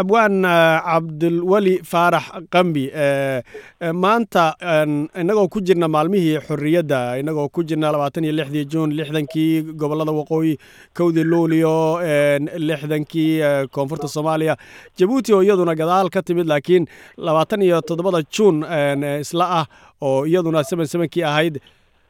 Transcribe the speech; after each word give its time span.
abwaan 0.00 0.42
cabdilweli 0.86 1.74
faarax 1.90 2.24
qambi 2.52 2.84
maanta 4.02 4.44
innagoo 5.20 5.48
ku 5.48 5.60
jirna 5.60 5.88
maalmihii 5.88 6.38
xorriyadda 6.48 7.18
innagoo 7.20 7.48
ku 7.48 7.62
jirna 7.64 7.92
labaatan 7.92 8.24
iyo 8.24 8.64
juun 8.64 8.90
lixdankii 8.98 9.62
gobollada 9.80 10.12
waqooyi 10.12 10.58
kowdii 10.94 11.24
luulio 11.24 12.00
lixdankii 12.68 13.42
koonfurta 13.72 14.08
soomaaliya 14.08 14.56
jabuuti 14.98 15.32
oo 15.34 15.42
iyaduna 15.42 15.74
gadaal 15.74 16.08
ka 16.10 16.22
timid 16.22 16.46
laakiin 16.46 16.86
labaatan 17.16 17.62
iyo 17.62 17.80
toddobada 17.80 18.22
juun 18.34 18.64
isla 19.20 19.46
ah 19.60 19.66
oo 20.00 20.26
iyaduna 20.26 20.64
seven 20.64 20.86
sevenkii 20.86 21.22
ahayd 21.24 21.60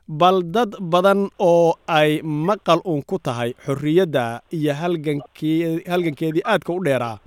bal 0.09 0.43
dad 0.43 0.75
badan 0.81 1.29
oo 1.39 1.75
ay 1.87 2.21
maqal 2.23 2.81
uun 2.85 3.03
ku 3.03 3.19
tahay 3.19 3.55
xorriyadda 3.67 4.41
iyo 4.51 4.75
halgankeedii 4.75 6.43
aadka 6.45 6.73
u 6.73 6.85
dheeraa 6.85 7.19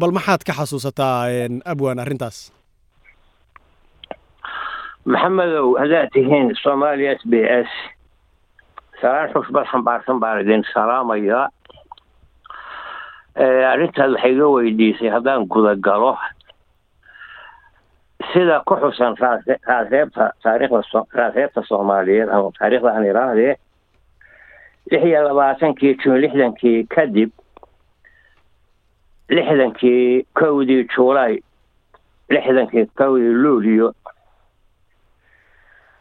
bal 0.00 0.12
maxaad 0.18 0.42
ka 0.46 0.52
xasuusataa 0.58 1.26
abwan 1.72 1.98
arrintaas? 2.02 2.38
Maxamedow 5.06 5.76
haddaad 5.80 6.08
tihiin 6.14 6.52
soomaaliya 6.62 7.12
s 7.18 7.22
b 7.30 7.34
s. 7.66 7.70
Salaan 9.00 9.30
xusbad 9.32 9.66
xambaarsan 9.72 10.20
baan 10.20 10.40
idin 10.42 10.64
salaamayaa. 10.74 11.48
Arrintaas 13.72 14.10
waxay 14.14 14.32
iga 14.34 14.46
weydiisay 14.54 15.10
haddaan 15.14 15.46
gudagalo 15.52 16.16
sida 18.32 18.60
ku 18.66 18.74
xusan 18.82 19.14
raaseebta 19.68 20.24
taariikhda 20.42 20.82
raaseebta 21.18 21.62
soomaaliyeed 21.68 22.28
ama 22.28 22.50
taariikhda 22.58 22.90
aan 22.92 23.06
iraahdee 23.06 23.54
lix 24.90 25.02
iyo 25.06 25.20
labaatankii 25.28 25.94
jun 26.02 26.20
lixdankii 26.20 26.86
kadib 26.94 27.30
lixdankii 29.28 30.26
kowdii 30.38 30.84
juulaay 30.94 31.34
lixdankii 32.30 32.86
kowdii 32.98 33.34
luuliyo 33.42 33.88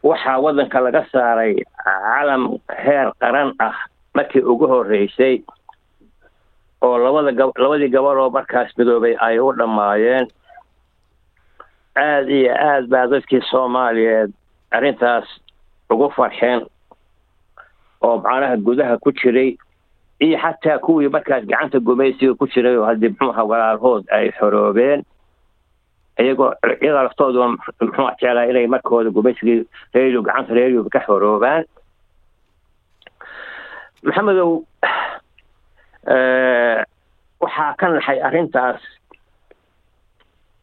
waxaa 0.03 0.37
waddanka 0.43 0.79
laga 0.79 1.05
saaray 1.11 1.55
calam 1.83 2.43
heer 2.83 3.11
qaran 3.21 3.53
ah 3.59 3.75
markii 4.15 4.41
ugu 4.51 4.67
horreysay 4.67 5.41
oo 6.81 6.97
labada 6.97 7.31
gab 7.31 7.51
labadii 7.57 7.89
gabadhoo 7.95 8.29
markaas 8.29 8.71
midoobay 8.77 9.15
ay 9.19 9.39
u 9.39 9.51
dhammaayeen 9.57 10.27
aada 11.95 12.31
iyo 12.39 12.53
aad 12.69 12.85
baa 12.91 13.07
dadkii 13.11 13.41
soomaaliyeed 13.51 14.31
arrintaas 14.71 15.27
ugu 15.89 16.09
farxeen 16.15 16.61
oo 18.01 18.17
macnaha 18.23 18.57
gudaha 18.57 18.97
ku 19.03 19.11
jiray 19.11 19.57
iyo 20.25 20.37
xataa 20.43 20.79
kuwii 20.85 21.09
markaas 21.09 21.43
gacanta 21.45 21.79
gumaysiga 21.79 22.33
ku 22.39 22.47
jiray 22.47 22.75
oo 22.77 22.85
haddii 22.89 23.09
muxuuha 23.13 23.43
walaalhood 23.51 24.03
ay 24.17 24.31
xoroobeen 24.37 25.03
iyagoo 26.19 26.51
iyagaa 26.81 27.03
laftooda 27.07 27.47
muxuu 27.47 28.09
jeclaa 28.19 28.45
inay 28.49 28.67
markooda 28.67 29.09
gumaysigii 29.09 29.65
reeriyo 29.93 30.21
gacanta 30.21 30.53
reeriyoba 30.57 30.89
ka 30.89 30.99
xoroobaan. 31.07 31.63
Maxamedow 34.03 34.51
waxaa 37.43 37.73
ka 37.79 37.85
naxay 37.93 38.19
arrintaas. 38.27 38.81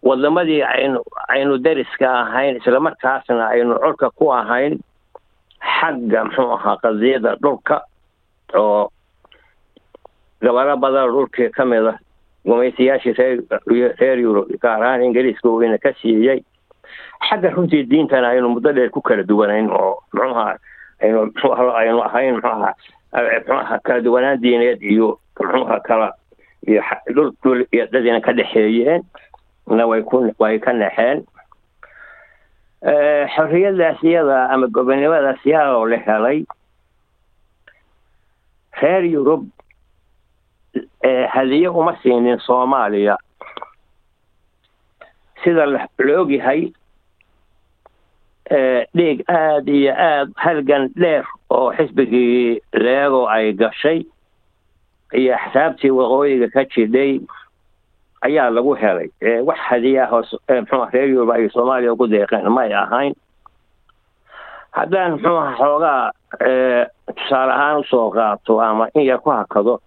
Wadamadii 0.02 0.62
aynu 0.62 1.00
aynu 1.28 1.58
dariska 1.64 2.08
ahayn 2.22 2.56
islamarkaasna 2.60 3.46
aynu 3.54 3.78
colka 3.82 4.10
ku 4.18 4.32
ahayn 4.32 4.78
xagga 5.78 6.24
muxuu 6.24 6.50
ahaa 6.56 6.76
qadiyada 6.82 7.36
dhulka 7.42 7.76
oo 8.54 8.90
gabalo 10.44 10.76
badan 10.76 11.08
dhulkii 11.14 11.50
ka 11.56 11.64
mid 11.64 11.86
a 11.86 11.94
gumaysiyaashii 12.44 13.14
reer 14.00 14.18
yurub 14.18 14.48
gaar 14.62 14.82
ahaan 14.82 15.02
ingiriiska 15.02 15.48
weyna 15.48 15.78
ka 15.78 15.92
siiyey 16.00 16.40
xagga 17.28 17.50
runtii 17.56 17.84
diintana 17.90 18.28
aynu 18.28 18.48
muddo 18.48 18.72
dheer 18.72 18.90
ku 18.90 19.00
kala 19.00 19.22
duwanayn 19.22 19.70
oo 19.70 20.02
muxuuha 20.12 21.72
aynu 21.80 22.02
ahayn 22.04 22.34
muxuaha 22.36 22.74
muxuaha 23.12 23.78
kala 23.84 24.00
duwanaan 24.04 24.40
diineed 24.42 24.82
iyo 24.82 25.18
muxuuha 25.40 25.80
kala. 25.80 26.12
Iyo 26.68 26.80
dhul 27.14 27.30
dhul 27.44 27.60
iyo 27.72 27.86
dadina 27.92 28.20
ka 28.20 28.32
dhexeeyeen 28.32 29.02
na 29.68 29.86
way 29.86 30.02
ku 30.02 30.28
way 30.38 30.58
ka 30.58 30.72
naxeen 30.72 31.24
xorriyadaas 33.36 34.02
iyada 34.04 34.48
ama 34.52 34.66
gobonimadaas 34.68 35.40
iyadoo 35.46 35.86
la 35.88 35.96
helay 35.96 36.44
reer 38.82 39.04
yurub 39.04 39.44
hadiye 41.34 41.68
uma 41.68 41.96
siinin 42.02 42.38
soomaaliya. 42.38 43.16
Sida 45.44 45.66
la 45.66 45.88
ogyahay 46.20 46.72
dhiig 48.94 49.22
aada 49.28 49.72
iyo 49.72 49.92
aada 49.92 50.32
halgan 50.36 50.88
dheer 50.96 51.24
oo 51.50 51.72
xisbigii 51.76 52.60
leego 52.72 53.28
ay 53.28 53.52
gashay 53.52 54.04
iyo 55.14 55.34
axsaabtii 55.36 55.90
waqooyiga 55.90 56.48
ka 56.54 56.64
jidhay 56.64 57.20
ayaa 58.22 58.50
lagu 58.50 58.74
helay. 58.74 59.08
Wax 59.44 59.58
hadiya 59.58 60.08
mxua 60.62 60.90
reer 60.92 61.08
yurub 61.08 61.30
ay 61.30 61.48
soomaaliya 61.48 61.92
ugu 61.92 62.06
deeqeen 62.06 62.48
may 62.52 62.72
ahayn. 62.74 63.14
Haddaan 64.72 65.12
muxuuha 65.12 65.56
xoogaa 65.56 66.10
tusaale 67.16 67.52
ahaan 67.52 67.80
u 67.80 67.84
soo 67.84 68.10
qaato 68.10 68.60
ama 68.60 68.88
in 68.94 69.02
yar 69.06 69.18
ku 69.20 69.30
hakado 69.30 69.80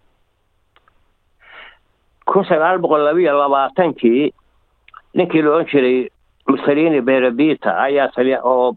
kun 2.31 2.43
sagaal 2.45 2.77
boqol 2.83 3.03
labiiyo 3.07 3.33
labaatankii 3.39 4.33
ninkii 5.17 5.41
la 5.41 5.51
odhan 5.55 5.69
jiray 5.71 5.99
mussolini 6.47 7.01
berabita 7.01 7.71
ayaa 7.85 8.41
oo 8.43 8.75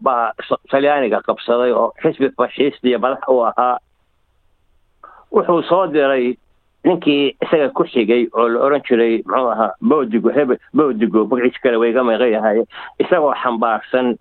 talyaaniga 0.71 1.21
qabsaday 1.27 1.71
oo 1.71 1.91
xisbi 2.01 2.29
fashistiya 2.37 2.99
madax 2.99 3.23
u 3.27 3.41
ahaa 3.49 3.77
wuxuu 5.31 5.61
soo 5.69 5.87
diray 5.87 6.35
ninkii 6.83 7.35
isaga 7.43 7.69
ku 7.69 7.83
xigay 7.93 8.27
oo 8.33 8.47
la 8.49 8.59
odhan 8.65 8.81
jiray 8.89 9.13
muxuu 9.25 9.49
ahaa 9.53 9.71
boodigo 9.89 10.29
hebel 10.37 10.57
boodigo 10.73 11.25
magaciis 11.29 11.61
kale 11.63 11.77
wayga 11.77 12.03
meeqan 12.03 12.31
yahay 12.35 12.63
isagoo 12.99 13.33
xambaarsan 13.43 14.15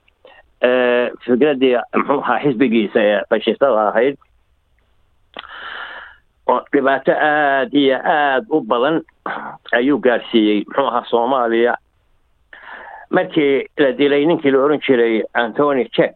fikraddii 1.25 1.77
muxuu 1.97 2.21
ahaa 2.23 2.39
xisbigiisa 2.45 3.01
ee 3.03 3.21
fashistada 3.31 3.89
ahayd 3.89 4.17
oo 6.51 6.61
dhibaato 6.73 7.13
aada 7.13 7.79
iyo 7.79 7.97
aada 8.05 8.47
u 8.51 8.61
badan 8.71 8.97
ayuu 9.73 9.99
gaarsiiyey 9.99 10.65
muxuu 10.67 10.87
ahaa 10.87 11.05
soomaaliya 11.11 11.75
markii 13.11 13.67
la 13.79 13.93
dilay 13.93 14.27
ninkii 14.27 14.51
la 14.51 14.59
odhan 14.65 14.81
jiray 14.87 15.23
antony 15.35 15.85
jek 15.97 16.15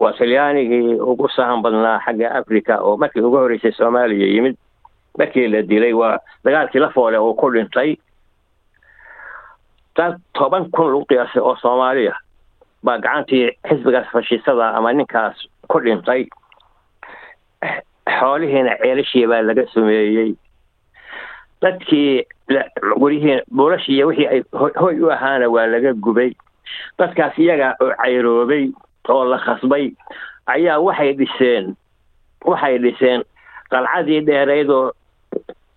waa 0.00 0.12
talyaanigii 0.18 0.94
ugu 1.00 1.28
sahan 1.28 1.62
badnaa 1.62 1.98
xagga 2.04 2.30
africa 2.40 2.78
oo 2.80 2.96
markii 2.96 3.20
ugu 3.22 3.36
horreysay 3.36 3.72
soomaaliya 3.72 4.26
yimid 4.34 4.56
markii 5.18 5.48
la 5.48 5.62
dilay 5.62 5.92
waa 5.92 6.18
dagaalkii 6.44 6.80
la 6.80 6.90
foole 6.90 7.18
uu 7.18 7.34
ku 7.34 7.50
dhintay 7.52 7.96
dad 9.96 10.16
toban 10.34 10.70
kun 10.70 10.86
lagu 10.92 11.04
qiyaasay 11.04 11.42
oo 11.42 11.56
soomaaliya 11.56 12.14
baa 12.84 12.98
gacantii 12.98 13.50
xisbigaas 13.68 14.08
fashisada 14.12 14.70
ama 14.76 14.92
ninkaas 14.92 15.36
ku 15.68 15.80
dhintay 15.84 16.24
xoolihiina 18.18 18.76
ceelashii 18.82 19.26
baa 19.30 19.42
laga 19.42 19.66
sameeyey 19.74 20.34
dadkii 21.62 22.24
guryihiin 23.00 23.40
buulashii 23.56 23.96
iyo 23.96 24.06
wixii 24.08 24.26
ay 24.28 24.42
hoy 24.80 25.00
u 25.00 25.10
ahaana 25.10 25.48
waa 25.48 25.66
laga 25.66 25.92
gubay. 25.94 26.32
Dadkaas 26.98 27.38
iyaga 27.38 27.74
oo 27.80 27.90
cayroobay 28.02 28.70
oo 29.08 29.24
la 29.24 29.38
khasbay 29.38 29.92
ayaa 30.46 30.78
waxay 30.80 31.12
dhiseen 31.18 31.74
waxay 32.44 32.78
dhiseen 32.78 33.22
qalcadii 33.70 34.20
dheerayd 34.26 34.70
oo 34.70 34.90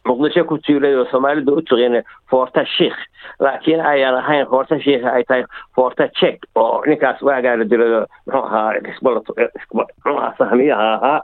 muqdisho 0.05 0.43
ku 0.45 0.57
tiilay 0.57 0.95
oo 0.95 1.05
soomaalida 1.11 1.51
u 1.51 1.61
taqiina 1.61 2.01
forta 2.29 2.65
sheikh. 2.77 2.97
Laakiin 3.39 3.81
ayan 3.81 4.15
ahayn 4.15 4.45
forta 4.49 4.79
sheikh 4.79 5.05
ay 5.05 5.23
tahay 5.23 5.43
forta 5.75 6.07
jek 6.21 6.43
oo 6.55 6.83
ninkaas 6.85 7.21
waagaa 7.21 7.55
la 7.57 7.65
dilay 7.65 7.89
muxuu 8.25 8.43
ahaa 8.45 8.73
muxuu 8.93 10.17
ahaa 10.17 10.33
sahmiyaha 10.37 10.93
ahaa 10.95 11.19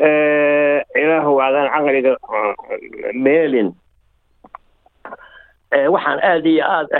ilaahu 0.00 1.40
adaan 1.40 1.68
caqliga 1.74 2.16
meelin. 3.14 3.68
Waxaan 5.70 6.18
aada 6.22 6.48
iyo 6.48 6.64
aada 6.64 6.98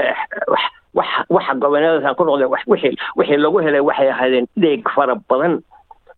waxa 1.31 1.55
gobonadaasaan 1.62 2.14
ku 2.14 2.25
noqday 2.25 2.49
wixii 3.17 3.37
lagu 3.41 3.58
helay 3.64 3.81
waxay 3.81 4.08
ahaydeen 4.11 4.47
dheeg 4.56 4.87
fara 4.94 5.14
badan 5.29 5.62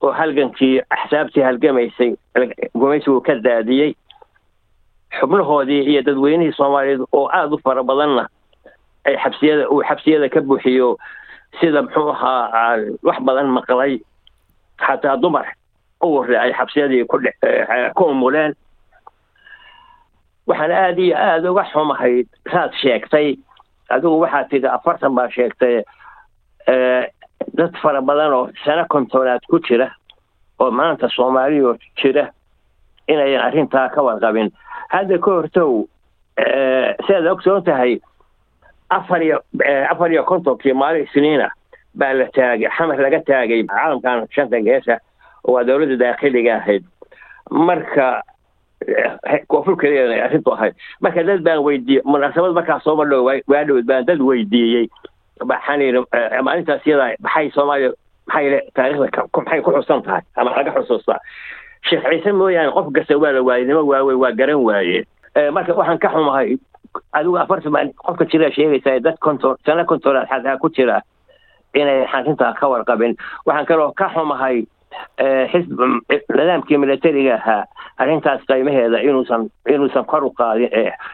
oo 0.02 0.12
halgankii 0.12 0.80
axsaabtii 0.90 1.42
halgamaysay 1.46 2.16
gumaysigu 2.74 3.20
ka 3.20 3.34
daadiyey. 3.44 3.94
Xubnahoodii 5.20 5.84
iyo 5.90 6.02
dadweynihii 6.02 6.52
soomaaliyeed 6.52 7.00
oo 7.12 7.28
aada 7.32 7.54
u 7.54 7.58
fara 7.64 7.82
badanna 7.82 8.28
ay 9.04 9.16
xabsiyada 9.16 9.68
uu 9.70 9.82
xabsiyada 9.88 10.28
ka 10.28 10.40
buuxiyo 10.40 10.96
sida 11.60 11.82
muxuu 11.82 12.10
ahaa 12.10 12.76
wax 13.02 13.18
badan 13.20 13.46
maqlay. 13.48 14.00
Xataa 14.82 15.16
dumar 15.16 15.46
uware 16.02 16.36
ay 16.38 16.52
xabsiyadii 16.52 17.04
ku 17.94 18.04
umuleen 18.04 18.52
waxaan 20.46 20.72
aada 20.72 21.00
iyo 21.02 21.16
aada 21.16 21.50
uga 21.52 21.64
xumahay 21.72 22.24
saad 22.52 22.72
sheegtay 22.82 23.36
adigu 23.88 24.20
waxaad 24.20 24.48
tidhi 24.50 24.66
afartan 24.68 25.14
baa 25.14 25.28
sheegtay 25.36 25.82
dad 27.58 27.72
fara 27.82 28.00
badan 28.02 28.32
oo 28.32 28.48
sano 28.64 28.84
kontonaad 28.88 29.42
ku 29.50 29.58
jira 29.66 29.88
oo 30.58 30.70
maanta 30.70 31.08
soomaaliyo 31.08 31.76
jira 32.00 32.24
inayan 33.08 33.42
arrintaa 33.46 33.88
ka 33.94 34.02
warqabin 34.02 34.50
hadda 34.94 35.18
ka 35.18 35.30
hortow 35.30 35.72
sidaad 37.06 37.26
ogsoon 37.32 37.62
tahay 37.64 38.00
afar 38.90 39.22
iyo 39.22 39.38
afar 39.92 40.10
iyo 40.12 40.24
kontonkii 40.24 40.72
maalin 40.72 41.04
isniina 41.06 41.48
baa 41.94 42.12
la 42.12 42.26
taagay 42.34 42.68
xamar 42.76 42.98
laga 42.98 43.20
taagay 43.28 43.62
caalamkan 43.66 44.26
shanta 44.34 44.60
geesa 44.66 44.98
waa 45.44 45.64
dowladda 45.64 45.96
daakhiliga 45.96 46.56
ahayd. 46.56 46.84
Marka 47.50 48.22
koonfur 49.48 49.76
keliya 49.76 50.24
arrintu 50.26 50.52
ahayd. 50.52 50.74
Marka 51.00 51.22
dad 51.26 51.42
baan 51.44 51.62
weydiiyey 51.66 52.02
munaasabad 52.04 52.52
markaa 52.54 52.80
sooma 52.84 53.04
dhow 53.10 53.24
waa 53.24 53.64
dhowd 53.64 53.86
baan 53.86 54.04
dad 54.06 54.20
weydiiyey. 54.20 54.88
Waxaan 55.40 55.80
yidhi 55.80 56.00
maalintaas 56.42 56.86
iyada 56.86 57.14
maxay 57.20 57.50
soomaaliya 57.54 57.90
maxay 58.26 58.60
taariikhda 58.74 59.26
maxay 59.36 59.60
ku 59.62 59.70
xusan 59.74 60.02
tahay 60.02 60.22
ama 60.36 60.50
laga 60.56 60.70
xusuustaa 60.76 61.18
sheekh 61.88 62.04
ciise 62.10 62.32
mooyaane 62.32 62.70
qof 62.72 62.92
kasta 62.94 63.18
waa 63.18 63.32
la 63.32 63.42
waayey 63.42 63.66
nimo 63.66 63.82
waawe 63.86 64.14
waa 64.14 64.32
garan 64.32 64.62
waaye. 64.62 65.04
Marka 65.52 65.74
waxaan 65.74 65.98
ka 65.98 66.08
xumahay 66.14 66.58
adigu 67.12 67.38
afartan 67.38 67.72
baan 67.72 67.90
qofka 68.06 68.24
jira 68.30 68.50
sheegaysaa 68.54 69.00
dad 69.02 69.18
konton 69.18 69.56
sano 69.66 69.84
kontonaad 69.84 70.28
xataa 70.30 70.58
ku 70.62 70.68
jira 70.70 71.00
inay 71.74 72.06
arrintaa 72.06 72.54
ka 72.54 72.68
warqabin. 72.68 73.16
Waxaan 73.46 73.66
kaloo 73.66 73.92
ka 73.98 74.08
xumahay 74.14 74.66
xisb 75.52 75.80
nidaamkii 76.36 76.78
militariga 76.84 77.34
ahaa 77.40 77.64
arrintaas 77.98 78.40
qiimaheeda 78.48 79.00
inuusan 79.08 79.48
inuusan 79.74 80.04
kor 80.04 80.24
u 80.24 80.30
qaadin 80.40 80.70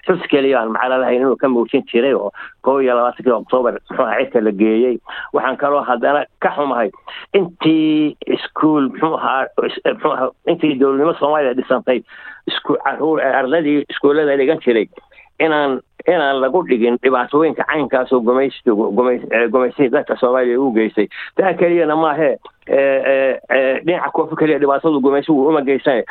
xus 0.07 0.23
keliya 0.31 0.61
aan 0.61 0.73
macno 0.77 0.99
lahayn 1.03 1.21
inuu 1.23 1.37
ka 1.37 1.49
muujin 1.49 1.85
jiray 1.93 2.15
oo 2.15 2.31
koo 2.63 2.79
iyo 2.81 2.95
labaatankii 2.97 3.33
oktoobar 3.41 3.75
muxuuha 3.81 4.17
cidka 4.21 4.41
la 4.41 4.53
geeyey. 4.61 4.97
Waxaan 5.35 5.57
kaloo 5.57 5.83
haddana 5.91 6.25
ka 6.43 6.51
xumahay 6.57 6.91
intii 7.35 8.17
iskuol 8.27 8.89
muxuu 8.89 9.15
ahaa 9.19 9.47
muxuu 9.93 10.13
ahaa 10.13 10.31
intii 10.47 10.75
dowladnimo 10.81 11.15
soomaaliya 11.21 11.55
dhisantay 11.59 12.01
isku 12.51 12.77
carruur 12.85 13.21
ardadii 13.21 13.85
iskuullada 13.93 14.37
dhigan 14.41 14.61
jiray 14.65 14.87
inaan 15.41 15.81
inaan 16.09 16.41
lagu 16.41 16.63
dhigin 16.69 16.97
dhibaatooyinka 17.03 17.65
caynkaasoo 17.71 18.21
gumaysti 18.21 18.71
gumaysi 19.53 19.89
dadka 19.93 20.17
soomaaliya 20.21 20.61
u 20.61 20.73
geystay 20.73 21.07
taa 21.37 21.53
keliyana 21.55 21.97
maahe 21.97 22.31
dhinaca 23.87 24.11
koonfur 24.15 24.39
keliya 24.39 24.59
dhibaatadu 24.63 25.01
gumaysigu 25.01 25.47
uma 25.49 25.63
geysan 25.63 26.03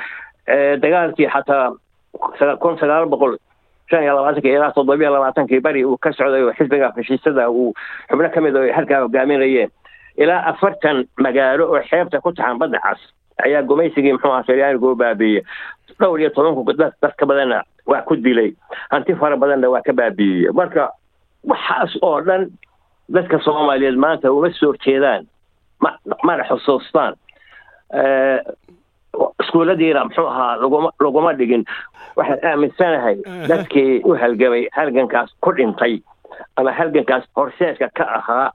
dagaalkii 0.81 1.27
xataa 1.33 1.71
kun 2.62 2.77
sagaal 2.79 3.06
boqol 3.09 3.38
shan 3.89 4.03
iyo 4.03 4.15
labaatankii 4.15 4.53
ilaa 4.56 4.71
toddobiyo 4.71 5.12
labaatankii 5.13 5.59
bari 5.59 5.85
uu 5.85 5.97
ka 5.97 6.12
socday 6.12 6.44
oo 6.44 6.53
xisbiga 6.53 6.91
fashiistada 6.95 7.50
uu. 7.50 7.74
Xubno 8.09 8.29
ka 8.29 8.41
mid 8.41 8.56
halkaa 8.75 9.01
hogaaminayeen 9.06 9.69
ilaa 10.18 10.44
afartan 10.51 11.06
magaalo 11.19 11.71
oo 11.71 11.81
xeebta 11.89 12.21
ku 12.21 12.31
taxan 12.31 12.59
badda 12.59 12.79
cas 12.79 13.00
ayaa 13.45 13.63
gumaysigii 13.63 14.13
muxuu 14.13 14.31
aha 14.31 14.44
talyaanigu 14.44 14.91
u 14.91 14.95
dhowr 16.00 16.19
iyo 16.19 16.29
tobanku 16.29 16.74
dad 16.74 16.94
dadka 17.01 17.25
badanna 17.25 17.63
waa 17.85 18.01
ku 18.01 18.15
dilay 18.15 18.51
hanti 18.92 19.16
fara 19.16 19.38
badanna 19.38 19.69
waa 19.69 19.81
ka 19.81 19.94
baabiiyey. 19.94 20.51
Marka 20.54 20.89
waxaas 21.44 21.98
oo 22.01 22.22
dhan 22.22 22.50
dadka 23.10 23.39
soomaaliyeed 23.45 23.95
maanta 23.98 24.31
uma 24.31 24.50
soo 24.60 24.74
jeedaan 24.86 25.28
ma 25.81 25.89
mana 26.24 26.44
xusuustaan. 26.50 27.13
Iskuulladiina 29.42 30.04
muxuu 30.06 30.28
ahaa 30.28 30.56
laguma 30.62 30.89
laguma 31.00 31.34
dhigin. 31.34 31.63
Waxaan 32.18 32.39
aaminsanahay 32.50 33.16
dadkii 33.50 34.01
u 34.06 34.13
halgamay 34.22 34.68
halgankaas 34.78 35.30
ku 35.42 35.51
dhintay 35.57 36.01
ama 36.57 36.72
halgankaas 36.72 37.24
horseedka 37.36 37.89
ka 37.98 38.06
ahaa 38.18 38.51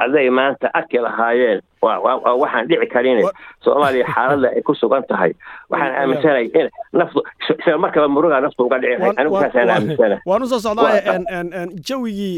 hadday 0.00 0.28
maanta 0.30 0.70
arki 0.74 0.98
lahaayeen 0.98 1.60
waxaan 1.82 2.68
dhici 2.68 2.86
karin. 2.92 3.18
Soomaaliya 3.64 4.06
xaaladda 4.14 4.48
ay 4.56 4.62
ku 4.62 4.74
sugan 4.74 5.02
tahay. 5.08 5.32
Waxaan 5.70 5.92
aaminsanahay 6.00 6.46
in 6.60 6.68
naftu 6.92 7.20
isla 7.50 7.78
markaba 7.78 8.08
murugaa 8.08 8.40
naftu 8.44 8.64
uga 8.66 8.78
dhici 8.78 9.12
anigu 9.20 9.36
saasaan 9.42 9.70
aaminsanahay. 9.76 10.20
waan 10.26 10.42
u 10.42 10.46
soo 10.46 10.58
socdaa 10.58 11.66
jawigii 11.88 12.36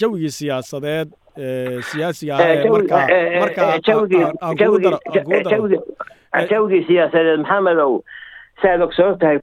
jawigii 0.00 0.30
siyaasadeed 0.38 1.08
siyaasiga 1.90 2.36
jawigii 6.50 6.84
siyaasadeed 6.86 7.40
maxamedow 7.40 8.00
saad 8.62 8.82
ogsoon 8.82 9.18
tahay 9.18 9.38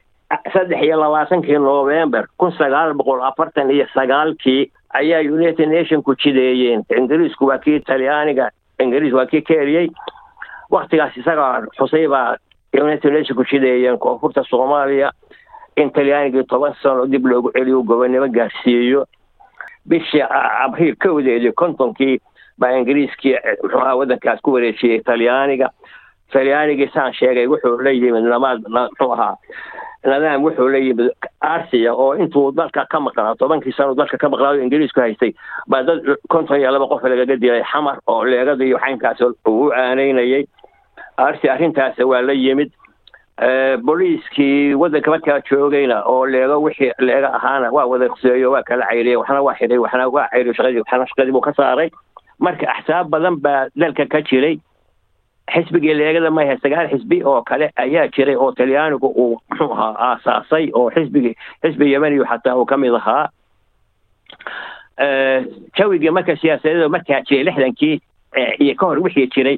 saddex 0.54 0.82
iyo 0.84 0.98
labaatankii 1.00 1.58
november 1.60 2.26
kun 2.38 2.52
sagaal 2.58 2.94
boqol 2.94 3.22
afartan 3.30 3.72
iyo 3.72 3.86
sagaalkii 3.94 4.72
ayaa 4.94 5.20
united 5.22 5.70
nationku 5.70 6.16
jideeyeen 6.16 6.84
ingiriisku 6.98 7.46
waa 7.46 7.58
kii 7.58 7.80
talyaaniga 7.80 8.50
ingiriis 8.80 9.14
waa 9.14 9.26
kii 9.26 9.42
ka 9.42 9.54
eriyey 9.54 9.90
waktigaas 10.72 11.18
isagaa 11.18 11.62
xusay 11.78 12.08
baa 12.08 12.36
united 12.82 13.14
nationku 13.14 13.44
jideeyeen 13.52 13.98
koonfurta 13.98 14.44
soomaaliya 14.50 15.12
in 15.78 15.92
talyaanigii 15.92 16.44
toban 16.44 16.74
sano 16.84 17.06
dib 17.08 17.26
loogu 17.26 17.52
celiyo 17.52 17.84
gobonnimo 17.84 18.28
gaarsiiyo. 18.28 19.06
Bishii 19.88 20.22
abriil 20.64 20.96
kowdeedii 20.96 21.52
kontonkii 21.52 22.20
baa 22.60 22.72
ingiriiskii 22.78 23.36
muxuu 23.64 23.80
ahaa 23.80 23.96
waddankaas 23.96 24.42
ku 24.42 24.54
wareejiyey 24.54 25.00
talyaaniga 25.00 25.70
talyaanigii 26.34 26.90
saan 26.94 27.14
sheegay 27.14 27.48
wuxuu 27.48 27.78
la 27.84 27.92
yimid 27.92 28.24
namaad 28.34 28.64
muxuu 28.68 29.12
ahaa. 29.14 29.36
Nidaam 30.06 30.44
wuxuu 30.44 30.68
la 30.72 30.78
yimid 30.78 31.10
arsiya 31.42 31.94
oo 31.94 32.14
intuu 32.16 32.52
dalka 32.52 32.86
ka 32.92 33.00
maqnaa 33.00 33.36
tobankii 33.36 33.74
sano 33.78 33.96
dalka 33.96 34.18
ka 34.18 34.30
maqnaa 34.30 34.56
ingiriisku 34.64 35.00
haystay. 35.02 35.34
Baa 35.68 35.84
dad 35.84 36.00
konton 36.30 36.60
iyo 36.60 36.72
laba 36.72 36.88
qof 36.88 37.04
lagaga 37.04 37.36
dilay 37.36 37.64
xamar 37.72 37.98
oo 38.08 38.24
leegada 38.26 38.64
iyo 38.66 38.78
xaynkaas 38.80 39.22
uu 39.48 39.72
aanaynayay 39.72 40.44
arsi 41.18 41.50
arrintaas 41.50 41.98
waa 42.00 42.22
la 42.22 42.34
yimid. 42.34 42.72
Booliiskii 43.86 44.74
waddanka 44.76 45.12
markaa 45.12 45.40
joogayna 45.50 46.04
oo 46.06 46.26
leego 46.26 46.62
wixii 46.62 46.92
leega 47.00 47.34
ahaana 47.34 47.72
waa 47.72 47.86
wada 47.86 48.10
quseeyo 48.10 48.52
waa 48.52 48.64
kala 48.64 48.86
cayriyey 48.86 49.16
waxna 49.16 49.42
waa 49.42 49.54
xidhay 49.60 49.78
waxna 49.78 50.08
waa 50.10 50.28
cayriyo 50.32 50.54
shaqadii 50.54 50.80
waxna 50.82 51.06
shaqadii 51.08 51.32
buu 51.32 51.42
ka 51.42 51.54
saaray. 51.54 51.90
Marka 52.40 52.66
axsaab 52.70 53.10
badan 53.10 53.36
baa 53.42 53.68
dalka 53.76 54.06
ka 54.06 54.22
jiray 54.22 54.58
xisbigii 55.54 55.94
leegada 55.94 56.32
mayaha 56.32 56.60
sagaal 56.64 56.90
xisbi 56.92 57.22
oo 57.24 57.42
kale 57.50 57.70
ayaa 57.84 58.08
jiray 58.16 58.36
oo 58.36 58.52
talyaanigu 58.52 59.08
uu 59.08 59.34
muxuu 59.50 59.72
ahaa 59.76 59.94
aasaasay 60.08 60.70
oo 60.74 60.90
xisbigii 60.96 61.36
xisbi 61.62 61.92
yemaniyu 61.92 62.26
xataa 62.32 62.56
uu 62.56 62.66
ka 62.66 62.78
mid 62.78 63.00
ahaa. 63.00 63.30
Jawigii 65.78 66.16
marka 66.18 66.36
siyaasadeeda 66.42 66.90
markaa 66.90 67.22
jiray 67.30 67.48
lixdankii 67.50 67.96
iyo 68.60 68.76
ka 68.76 68.86
hor 68.86 69.04
wixii 69.08 69.32
jiray 69.36 69.58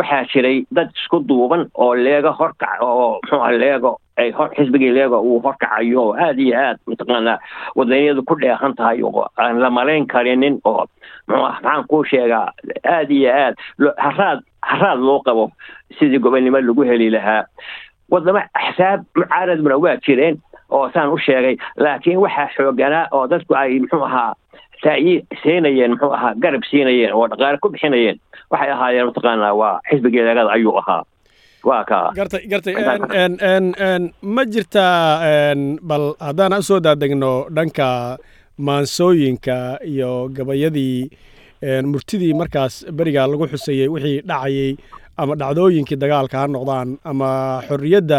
waxaa 0.00 0.24
jiray 0.32 0.64
dad 0.70 0.90
isku 0.96 1.20
duuban 1.28 1.68
oo 1.74 1.94
leego 1.94 2.32
horkac 2.40 2.82
oo 2.82 3.20
muxuuha 3.20 3.52
leego 3.64 3.98
ay 4.16 4.32
xisbigii 4.56 4.90
leego 4.96 5.20
uu 5.20 5.40
horkacayo 5.44 6.02
oo 6.02 6.12
aada 6.24 6.42
iyo 6.42 6.56
aad 6.58 6.78
mataqaanaa 6.86 7.38
wadaniyadu 7.76 8.22
ku 8.28 8.34
dheehan 8.40 8.74
tahay 8.74 9.02
oo 9.02 9.26
aan 9.38 9.60
la 9.60 9.70
malayn 9.70 10.06
karinin 10.06 10.60
oo 10.64 10.84
muxuu 11.28 11.44
ah 11.46 11.58
maxaan 11.62 11.84
kuu 11.90 12.04
sheegaa 12.04 12.46
aada 12.84 13.12
iyo 13.14 13.30
aad 13.42 13.54
haraad 14.06 14.40
haraad 14.62 14.98
loo 15.08 15.20
qabo 15.26 15.50
sidii 15.98 16.18
gobonnimo 16.18 16.60
lagu 16.60 16.82
heli 16.90 17.10
lahaa 17.10 17.44
wadamo 18.10 18.42
axsaab 18.54 19.00
mucaaraduna 19.16 19.76
waa 19.84 19.96
jireen 20.06 20.36
oo 20.70 20.90
saan 20.94 21.12
u 21.12 21.18
sheegay 21.18 21.56
laakiin 21.76 22.18
waxaa 22.24 22.48
xooganaa 22.56 23.06
oo 23.12 23.26
dadku 23.32 23.54
ay 23.54 23.78
muxuu 23.80 24.04
ahaa 24.08 24.32
taayi 24.82 25.14
siinayeen 25.42 25.90
muxuu 25.92 26.12
ahaa 26.18 26.34
garab 26.42 26.62
siinayeen 26.70 27.12
oo 27.14 27.26
dhaqaale 27.30 27.58
ku 27.62 27.68
bixinayeen 27.74 28.18
waxay 28.50 28.70
ahaayeen 28.76 29.06
mataqaanaa 29.10 29.54
waa 29.60 29.74
xisbigii 29.90 30.24
leegada 30.28 30.52
ayuu 30.56 30.76
ahaa 30.80 31.02
gartay 32.16 32.42
gartay 32.50 32.74
ma 34.34 34.42
jirtaa 34.54 34.96
bal 35.82 36.04
haddaan 36.26 36.58
u 36.58 36.62
soo 36.62 36.80
daadegno 36.80 37.32
dhanka 37.56 38.18
maansooyinka 38.58 39.78
iyo 39.92 40.28
gabayadii 40.36 41.10
murtidii 41.92 42.34
markaas 42.34 42.84
beriga 42.92 43.26
lagu 43.26 43.46
xuseeyey 43.52 43.88
wixii 43.94 44.20
dhacayey 44.28 44.76
ama 45.16 45.34
dhacdooyinkii 45.40 45.96
dagaalka 46.02 46.38
ha 46.38 46.46
noqdaan 46.46 46.88
ama 47.04 47.30
xorriyadda 47.68 48.18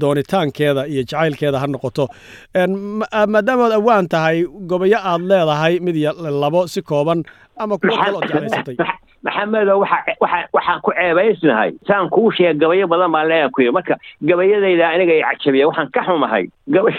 doonitaankeeda 0.00 0.86
iyo 0.86 1.02
jacaylkeeda 1.02 1.58
ha 1.62 1.66
noqoto. 1.66 2.08
Maadaamaad 3.34 3.72
awaan 3.78 4.08
tahay 4.08 4.44
gobayo 4.70 4.98
aad 4.98 5.22
leedahay 5.30 5.80
mid 5.80 5.96
labo 6.42 6.66
si 6.66 6.82
kooban 6.82 7.24
ama 7.56 7.78
kuwo 7.78 7.96
kale 7.96 8.16
ood 8.16 8.28
jeclaysatay 8.28 8.76
maxamedo 9.22 9.78
waxa 9.78 9.98
waxaan 10.52 10.80
ku 10.82 10.90
ceebaysnahay. 10.92 11.70
Saan 11.86 12.10
kuu 12.10 12.30
sheega 12.34 12.58
gabayo 12.58 12.86
badan 12.90 13.12
baan 13.12 13.28
leeyahan 13.28 13.50
ku 13.54 13.62
yidhi 13.62 13.72
marka 13.72 13.94
gabayadayda 14.22 14.88
aniga 14.90 15.14
i 15.14 15.22
cajabiya 15.22 15.68
waxaan 15.70 15.90
ka 15.94 16.02
xumahay. 16.02 16.44
Gabay 16.66 16.94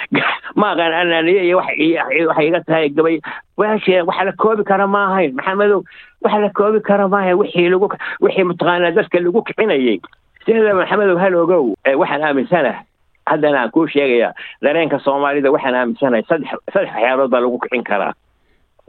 ma 0.58 0.74
aqaan 0.74 0.92
anaaniye 0.92 1.46
iyo 1.46 1.56
waxay 1.58 2.46
iga 2.48 2.60
tahay 2.66 2.90
gabay. 2.90 3.20
Waashee 3.56 4.02
waxa 4.02 4.24
la 4.24 4.32
koobi 4.32 4.64
kara 4.64 4.86
ma 4.86 5.06
ahayn 5.14 5.34
maxamedow. 5.38 5.82
Waxa 6.22 6.38
la 6.42 6.50
koobi 6.50 6.80
kara 6.82 7.08
ma 7.08 7.22
ahayn 7.22 7.38
wixii 7.38 7.70
lagu 7.70 7.88
wixii 8.20 8.44
mataqaanaa 8.50 8.90
dadka 8.90 9.20
lagu 9.22 9.42
kicinayay. 9.46 10.00
Sida 10.46 10.74
maxamedow 10.74 11.18
hal 11.22 11.34
ogow 11.34 11.74
waxaan 11.86 12.22
aaminsanahay. 12.22 12.82
Haddana 13.30 13.62
aan 13.62 13.70
kuu 13.70 13.86
sheegayaa 13.86 14.34
dareenka 14.62 14.98
soomaalida 14.98 15.52
waxaan 15.54 15.74
aaminsanahay 15.74 16.26
saddex 16.26 16.50
saddex 16.74 16.90
waxyaalood 16.90 17.30
baa 17.30 17.40
lagu 17.46 17.58
kicin 17.62 17.84
karaa 17.86 18.12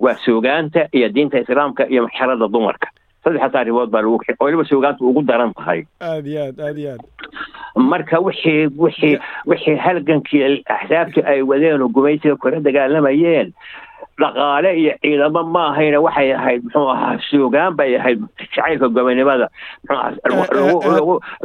waa 0.03 0.15
suugaanta 0.25 0.81
iyo 0.97 1.07
diinta 1.15 1.37
islaamka 1.43 1.83
iyo 1.91 2.01
maxsharada 2.05 2.47
dumarka. 2.55 2.87
Saddexdaas 3.23 3.55
arrimood 3.61 3.89
baa 3.93 4.01
lagu 4.01 4.17
oo 4.17 4.45
weliba 4.45 4.65
suugaanta 4.71 5.01
ugu 5.05 5.21
daran 5.29 5.53
tahay. 5.53 5.79
Aad 6.01 6.25
iyo 6.31 6.41
aad 6.47 6.59
aad 6.67 6.77
iyo 6.83 6.91
aad. 6.93 7.01
Marka 7.91 8.19
wixii 8.25 8.67
wixii 8.83 9.17
wixii 9.49 9.75
halgankii 9.85 10.63
axsaabtii 10.75 11.23
ay 11.31 11.41
wadeen 11.41 11.81
oo 11.81 11.89
gumaysiga 11.95 12.35
kula 12.41 12.59
dagaalamayeen 12.65 13.53
dhaqaale 14.21 14.69
iyo 14.81 14.93
ciidamo 15.01 15.43
ma 15.53 15.61
ahayna 15.71 15.99
waxay 16.05 16.33
ahayd 16.33 16.61
muxuu 16.65 16.89
ahaa 16.93 17.15
suugaan 17.29 17.73
bay 17.79 17.95
ahayd 17.99 18.19
jacaylka 18.41 18.87
gobonimada 18.95 19.47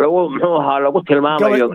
lagu 0.00 0.18
muxuu 0.30 0.56
ahaa 0.60 0.78
lagu 0.84 1.00
tilmaamayo 1.08 1.70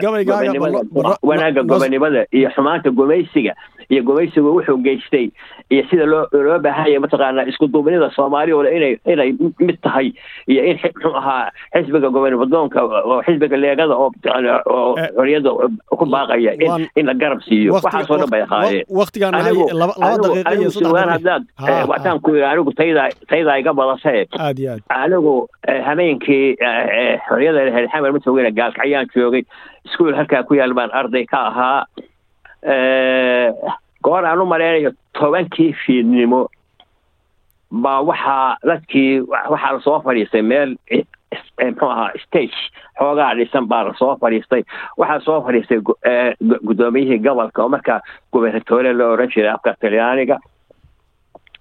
wanaagga 1.30 1.64
gobonimada 1.64 2.26
iyo 2.32 2.50
xumaanta 2.56 2.90
gumaysiga 2.92 3.54
iyo 3.92 4.02
gumaysigu 4.08 4.50
wuxuu 4.56 4.78
geystay 4.88 5.26
iyo 5.74 5.84
sida 5.90 6.06
loo 6.12 6.24
loo 6.48 6.60
baahanya 6.66 7.00
mataqaanaa 7.06 7.48
isku 7.52 7.68
duubnida 7.74 8.10
soomaali 8.18 8.54
ole 8.60 8.70
inay 8.78 8.94
inay 9.14 9.30
mid 9.68 9.78
tahay 9.88 10.08
iyo 10.52 10.62
in 10.72 10.78
muxuu 10.84 11.14
ahaa 11.22 11.46
xisbiga 11.76 12.10
gobonimadoonka 12.16 12.80
oo 12.88 13.18
xisbiga 13.28 13.58
leegada 13.64 13.96
oo 14.04 14.10
oo 14.76 14.96
xoriyadda 15.18 15.50
ku 16.00 16.06
baaqaya 16.16 16.52
in 16.66 16.88
in 17.00 17.06
la 17.10 17.14
garab 17.24 17.42
siiyo. 17.48 17.74
waxaasoo 17.78 18.18
dhan 18.22 18.30
bay 18.34 18.42
ahaayeen. 18.48 18.86
waqtigaan 19.00 19.36
haddaad 21.16 22.20
ku 22.26 22.32
anigu 22.52 22.72
tayda 22.80 23.04
tayda 23.32 23.58
iga 23.62 23.74
badasee 23.80 24.22
anigu 25.04 25.36
hameenkii 25.88 26.46
xoriyada 27.28 27.66
lahayd 27.68 27.90
xamar 27.94 28.12
matogena 28.16 28.52
gaalkacyaan 28.60 29.08
joogay 29.16 29.44
iskuol 29.86 30.16
halkaa 30.20 30.44
ku 30.50 30.54
yaal 30.60 30.74
baan 30.80 30.92
arday 31.02 31.26
ka 31.34 31.40
ahaa 31.52 31.86
goor 34.04 34.26
aan 34.26 34.42
u 34.42 34.46
malaynayo 34.46 34.92
tobankii 35.20 35.74
fiidnimo 35.86 36.48
baa 37.72 38.02
waxaa 38.10 38.58
dadkii 38.68 39.22
waxaa 39.52 39.74
la 39.74 39.80
soo 39.88 40.00
fadhiistay 40.06 40.42
meel 40.42 40.76
muxuu 41.62 41.90
ahaa 41.90 42.12
stage 42.26 42.58
xoogaa 43.00 43.34
dhisan 43.40 43.68
baa 43.72 43.84
la 43.88 43.94
soo 44.00 44.16
fadhiistay. 44.22 44.64
Waxaa 44.98 45.20
soo 45.26 45.42
fadhiistay 45.46 45.80
guddoomiyihii 46.68 47.20
gobolka 47.26 47.64
oo 47.64 47.70
markaa 47.70 48.00
gubernatoore 48.34 48.94
la 48.94 49.08
odhan 49.14 49.30
jiray 49.36 49.52
afka 49.54 49.74
talyaaniga 49.82 50.38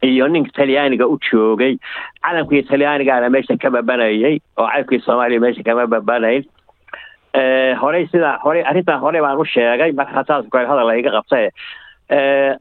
iyo 0.03 0.29
ninka 0.29 0.51
talyaaniga 0.57 1.07
u 1.07 1.19
joogay. 1.31 1.77
Calamkii 2.23 2.63
talyaanigaana 2.63 3.31
meesha 3.31 3.57
ka 3.57 3.71
babanayay 3.71 4.39
oo 4.59 4.67
calamkii 4.67 5.01
soomaaliya 5.07 5.41
meesha 5.41 5.63
kama 5.63 5.87
babanayn 5.87 6.45
horey 7.35 8.07
sidaa 8.13 8.39
horey 8.45 8.63
arrintan 8.65 8.99
horey 9.01 9.21
baan 9.21 9.39
u 9.39 9.45
sheegay 9.45 9.93
marka 9.93 10.25
saas 10.29 10.45
kale 10.53 10.67
hadal 10.69 10.91
iga 10.99 11.11
qabtay 11.17 11.49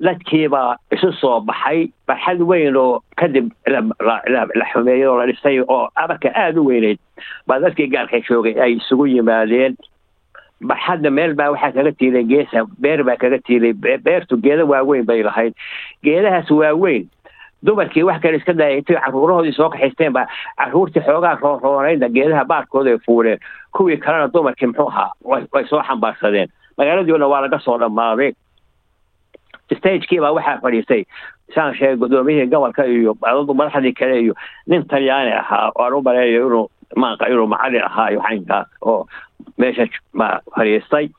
dadkiibaa 0.06 0.76
isu 0.96 1.12
soo 1.22 1.40
baxay 1.42 1.90
barxad 2.08 2.42
weyn 2.52 2.76
oo 2.78 3.02
kadib 3.18 3.50
la 3.68 4.66
xumeeyey 4.72 5.06
oo 5.10 5.18
la 5.20 5.26
dhisay 5.30 5.60
oo 5.62 5.90
amarka 5.96 6.30
aada 6.36 6.62
u 6.62 6.66
weyneyd 6.70 7.00
baa 7.48 7.60
dadkii 7.60 7.88
gaalka 7.96 8.22
joogay 8.30 8.56
ay 8.62 8.74
isugu 8.78 9.06
yimaadeen 9.16 9.76
barxadda 10.62 11.10
meel 11.10 11.34
baa 11.40 11.50
waxaa 11.54 11.72
kaga 11.78 11.92
tiilay 12.00 12.24
geesa 12.32 12.66
beer 12.84 13.04
baa 13.04 13.18
kaga 13.18 13.40
tiilay 13.48 13.74
beertu 14.06 14.38
geeda 14.46 14.66
waaweyn 14.72 15.06
bay 15.10 15.24
lahayd 15.24 15.54
geedahaas 16.04 16.52
waaweyn 16.52 17.10
dumarkii 17.66 18.04
wax 18.04 18.22
kale 18.22 18.38
iska 18.38 18.54
daaya 18.54 18.78
intay 18.78 18.96
caruurahoodii 19.06 19.54
soo 19.54 19.70
kaxaysteen 19.70 20.14
baa 20.14 20.28
caruurtii 20.58 21.02
xoogaa 21.08 21.36
roonroonayda 21.42 22.10
geedaha 22.10 22.46
baarkooda 22.46 22.92
ay 22.92 22.98
fuuleen 23.06 23.40
kuwii 23.76 23.98
kalena 23.98 24.28
dumarkii 24.34 24.68
muxuu 24.68 24.88
ahaa 24.88 25.12
way 25.54 25.66
soo 25.70 25.82
xambaarsadeen. 25.88 26.50
Magaaladiina 26.78 27.28
waa 27.28 27.42
laga 27.42 27.60
soo 27.60 27.78
dhammaaday. 27.80 28.32
Stagekii 29.78 30.20
baa 30.20 30.32
waxaa 30.32 30.60
fadhiistay. 30.62 31.04
Saan 31.56 31.76
sheegay 31.76 31.98
guddoomiyihii 31.98 32.50
gobolka 32.52 32.84
iyo 32.86 33.14
madaxdii 33.22 33.94
kale 33.94 34.20
iyo 34.22 34.34
nin 34.68 34.86
talyaani 34.88 35.32
ahaa 35.34 35.72
oo 35.76 35.84
aan 35.84 35.94
u 35.94 36.02
maleeyo 36.02 36.48
inuu 36.48 36.70
maaqa 36.96 37.28
inuu 37.28 37.48
macallin 37.48 37.84
ahaa 37.84 38.10
iyo 38.12 38.22
xaynkaas 38.22 38.68
oo 38.82 39.08
meesha 39.58 39.86
fadhiistay 40.56 41.10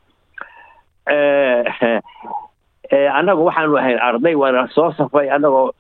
annagu 2.91 3.45
waxaanu 3.47 3.77
ahayn 3.79 3.99
arday 4.09 4.35
waana 4.35 4.69
soo 4.75 4.93
safay 4.99 5.31
annagoo 5.31 5.71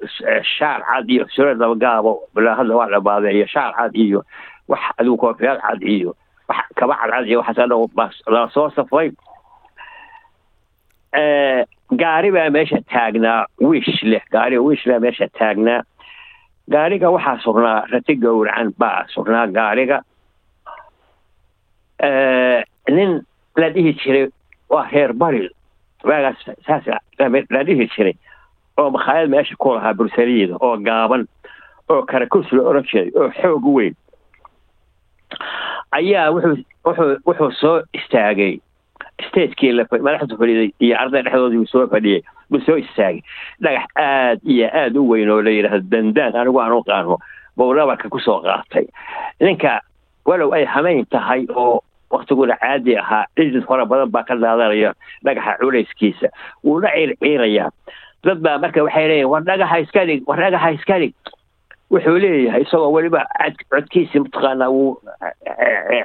shaar 0.58 0.80
cad 0.88 1.10
iyo 1.10 1.26
sure 1.34 1.54
dabagaabo 1.54 2.12
hadda 2.58 2.76
waa 2.76 2.88
dhamaaday 2.92 3.34
iyo 3.36 3.46
shaar 3.46 3.72
cad 3.74 3.94
iyo 3.96 4.22
wax 4.68 4.80
adigu 4.98 5.16
koofiyaal 5.16 5.58
cad 5.60 5.82
iyo 5.82 6.14
wax 6.48 6.64
kaba 6.78 6.94
cadcad 7.00 7.26
iyo 7.26 7.38
waxaas 7.40 7.58
annagu 7.58 7.90
la 8.34 8.48
soo 8.54 8.70
safay. 8.70 9.10
Gaari 12.00 12.30
baa 12.30 12.50
meesha 12.50 12.78
taagnaa 12.92 13.46
wiish 13.60 14.02
leh 14.02 14.22
gaari 14.30 14.58
wiish 14.58 14.86
baa 14.88 15.00
meesha 15.04 15.26
taagnaa. 15.28 15.82
Gaariga 16.70 17.10
waxaa 17.10 17.38
sugnaa 17.42 17.86
rati 17.90 18.14
gowracan 18.22 18.70
baa 18.78 19.06
sugnaa 19.14 19.46
gaariga. 19.46 19.98
Nin 22.88 23.10
la 23.56 23.68
dhihi 23.74 23.92
jiray 23.98 24.28
waa 24.70 24.86
reer 24.92 25.12
bari 25.12 25.50
saas 26.66 26.84
la 27.50 27.62
dhihi 27.64 27.86
jiray 27.96 28.14
oo 28.78 28.90
makhaayad 28.90 29.28
meesha 29.30 29.56
ku 29.58 29.74
lahaa 29.74 29.94
bursaliida 29.94 30.56
oo 30.60 30.76
gaaban 30.76 31.26
oo 31.88 32.02
karakus 32.02 32.52
la 32.52 32.62
oran 32.62 32.84
jiray 32.90 33.10
oo 33.16 33.30
xoog 33.40 33.64
weyn. 33.76 33.94
Ayaa 35.92 36.30
wuxuu 36.32 37.50
soo 37.60 37.82
istaagay. 37.92 38.58
Stagekii 39.28 39.72
madaxdu 40.06 40.36
fadhiiday 40.40 40.70
iyo 40.80 40.96
arday 41.02 41.22
dhexdoodii 41.22 41.66
soo 41.66 41.86
fadhiyey 41.92 42.22
buu 42.50 42.60
soo 42.66 42.76
istaagay. 42.76 43.20
Dhagax 43.62 43.84
aad 43.96 44.38
iyo 44.44 44.66
aad 44.72 44.96
u 44.96 45.08
weyn 45.10 45.30
oo 45.30 45.42
la 45.42 45.50
yidhaahdo 45.50 45.84
dandaan 45.90 46.36
anigu 46.40 46.60
aan 46.60 46.72
u 46.72 46.82
qaano 46.88 47.18
buu 47.56 47.74
dhabarka 47.76 48.08
ku 48.08 48.18
soo 48.20 48.40
qaatay. 48.42 48.86
Ninka 49.40 49.80
walow 50.26 50.52
ay 50.54 50.64
hamayn 50.64 51.04
tahay 51.10 51.46
oo 51.54 51.82
waktiguna 52.10 52.56
caadi 52.62 52.96
ahaa 52.96 53.24
cidid 53.36 53.64
fara 53.68 53.84
badan 53.86 54.10
baa 54.10 54.22
ka 54.28 54.34
daadanaya 54.36 54.92
dhagaxa 55.24 55.56
culayskiisa. 55.60 56.28
Wuuna 56.64 56.88
ciirciirayaa 56.94 57.70
dad 58.24 58.38
baa 58.44 58.58
marka 58.58 58.82
waxay 58.84 59.08
leeyihiin 59.08 59.30
war 59.32 59.42
dhagaxa 59.42 59.78
iska 59.84 60.04
dhig 60.06 60.22
war 60.28 60.38
dhagaxa 60.38 60.70
iska 60.78 60.98
dhig 61.02 61.14
wuxuu 61.90 62.18
leeyahay 62.22 62.62
isagoo 62.62 62.92
weliba 62.94 63.22
codkiisii 63.70 64.20
mataqaanaa 64.24 64.68
wuu 64.70 64.98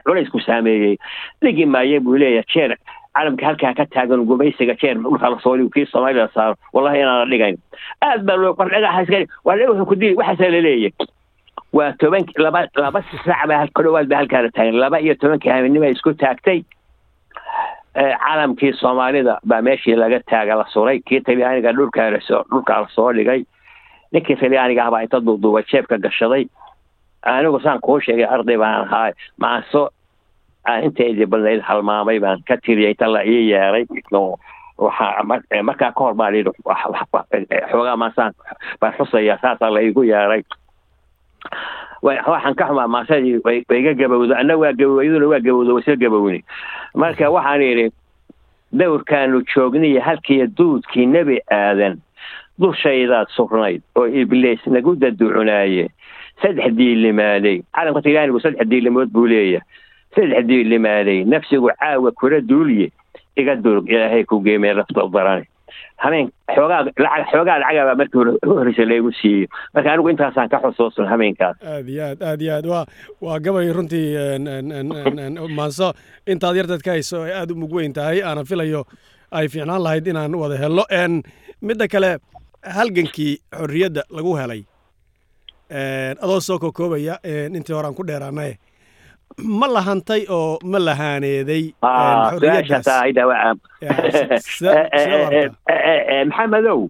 culaysku 0.05 0.39
saameeyey. 0.39 0.97
Dhigi 1.41 1.65
maaye 1.65 1.99
buu 1.99 2.17
leeyahay 2.17 2.45
jeer 2.53 2.77
calamka 3.15 3.45
halkaa 3.45 3.73
ka 3.73 3.85
taagan 3.85 4.25
gumaysiga 4.27 4.73
jeer 4.81 4.95
dhulka 4.97 5.29
la 5.29 5.39
soo 5.43 5.55
dhigo 5.57 5.69
kii 5.69 5.85
soomaalida 5.91 6.27
saaro. 6.33 6.55
Wallahi 6.73 6.99
inaana 6.99 7.29
dhigayn. 7.31 7.57
Aad 8.01 8.25
baa 8.27 8.35
loo 8.35 8.55
war 8.57 8.69
dhagaxa 8.69 9.01
iska 9.03 9.19
war 9.45 9.57
wuxuu 9.69 9.85
ku 9.85 9.95
dili 9.95 10.15
waxaasa 10.15 10.49
la 10.51 10.61
leeyahay 10.61 10.91
waa 11.77 11.91
toban 11.99 12.25
laba 12.43 12.61
laba 12.83 12.99
saac 13.25 13.41
baa 13.49 13.67
ku 13.75 13.81
dhawaad 13.85 14.07
baa 14.11 14.19
halkaana 14.21 14.49
taagan 14.55 14.77
laba 14.83 14.97
iyo 15.03 15.15
tobankii 15.21 15.51
habeennima 15.55 15.87
isku 15.95 16.13
taagtay. 16.13 16.59
Calamkii 17.95 18.73
soomaalida 18.79 19.39
baa 19.49 19.61
meeshii 19.61 19.95
laga 19.95 20.19
taaga 20.31 20.55
la 20.59 20.65
suray. 20.73 20.99
Kii 21.07 21.21
talyaaniga 21.21 21.71
dhulkaa 21.77 22.09
la 22.11 22.19
soo 22.27 22.43
dhulkaa 22.51 22.79
la 22.81 22.87
soo 22.95 23.11
dhigay. 23.13 23.41
Ninkii 24.11 24.35
talyaaniga 24.41 24.85
ah 24.85 24.91
baa 24.91 25.01
inta 25.05 25.19
duuduuba 25.25 25.61
jeebka 25.71 25.97
gashaday. 25.97 26.45
Anigu 27.25 27.59
saan 27.63 27.79
kuu 27.81 27.99
sheegay 27.99 28.25
arday 28.35 28.57
baan 28.57 28.81
ahaa. 28.87 29.11
Maaso 29.39 29.89
aan 30.65 30.83
inteydii 30.83 31.25
badnayd 31.31 31.61
halmaamay 31.61 32.19
baan 32.19 32.43
ka 32.47 32.57
tiriyay 32.57 32.91
inta 32.95 33.07
la 33.13 33.21
ii 33.25 33.49
yeeray. 33.51 33.85
Markaa 35.63 35.91
ka 35.91 36.03
hor 36.03 36.13
baa 36.15 36.31
lihi 36.31 36.43
xoogaa 37.71 37.95
maasaan 37.97 38.33
baan 38.81 38.93
xusaya 38.97 39.37
saasaa 39.41 39.69
la 39.73 39.79
iigu 39.81 40.03
yeeray 40.03 40.43
waxaan 42.01 42.55
ka 42.55 42.65
xumaa 42.69 42.87
maasadii 42.87 43.39
way 43.45 43.63
iga 43.79 43.93
gabowda 43.93 44.37
anna 44.37 44.57
waa 44.57 44.73
gabow 44.73 45.01
iyaduna 45.03 45.27
waa 45.27 45.39
gabowda 45.39 45.73
waysa 45.73 45.95
gabowni 45.95 46.43
marka 46.95 47.29
waxaan 47.31 47.61
idhi 47.61 47.91
dowrkaanu 48.73 49.41
joogniyo 49.55 50.01
halkiiyo 50.01 50.47
duudkii 50.57 51.05
nebi 51.05 51.39
aadan 51.51 51.97
dushaydaad 52.59 53.27
sugnayd 53.35 53.81
oo 53.95 54.07
ibliis 54.07 54.67
nagu 54.67 54.95
daducunaaye. 54.95 55.89
Saddex 56.41 56.71
diilimaaday 56.75 57.61
calamka 57.75 58.01
talyaanigu 58.01 58.39
saddex 58.39 58.67
diilimood 58.67 59.09
buu 59.11 59.27
leeyahay. 59.27 59.63
Saddex 60.15 60.43
diilimaaday 60.47 61.23
nafsigu 61.23 61.69
caawa 61.79 62.11
kula 62.11 62.41
duulye. 62.41 62.91
Iga 63.35 63.55
durug 63.55 63.89
ilaahay 63.89 64.23
ku 64.23 64.39
geemee 64.43 64.73
lafta 64.73 65.07
darane 65.13 65.47
hameen 66.03 66.27
xoogaa 66.55 66.81
lacag 66.85 67.25
xoogaa 67.31 67.57
lacagabaa 67.63 67.95
markii 68.01 68.19
hore 68.45 68.85
laygu 68.91 69.11
siiyey. 69.21 69.47
Marka 69.73 69.91
anigu 69.93 70.09
intaasaan 70.13 70.49
ka 70.49 70.57
xusuusan 70.63 71.07
hameenkaas 71.11 71.57
aad 71.73 71.87
iyo 71.89 72.03
aad 72.09 72.21
aad 72.29 72.41
iyo 72.41 72.53
aad. 72.57 72.65
Waa 72.73 72.85
waa 73.21 73.39
gabay 73.39 73.71
runtii 73.77 74.07
maanso 75.57 75.93
intaad 76.27 76.55
yarteed 76.59 76.81
ka 76.85 76.91
hayso 76.91 77.23
ay 77.23 77.33
aada 77.33 77.53
u 77.53 77.57
mug 77.57 77.73
weyn 77.73 77.93
tahay 77.93 78.21
aanan 78.23 78.45
filayo 78.45 78.85
ay 79.31 79.47
fiicnaan 79.47 79.83
lahayd 79.83 80.07
inaan 80.07 80.35
wada 80.35 80.57
helno. 80.63 80.83
Midda 81.61 81.87
kale 81.87 82.17
halgankii 82.77 83.33
xorriyadda 83.57 84.03
lagu 84.17 84.35
helay 84.37 84.61
adoo 86.23 86.39
soo 86.47 86.59
kokoobaya 86.59 87.15
intii 87.57 87.73
horaan 87.75 87.95
ku 87.95 88.03
dheeraanaye 88.03 88.57
ma 89.43 89.67
lahantay 89.67 90.25
oo 90.29 90.57
ma 90.63 90.79
lahaaneeday 90.79 91.73
maxamedow. 96.29 96.89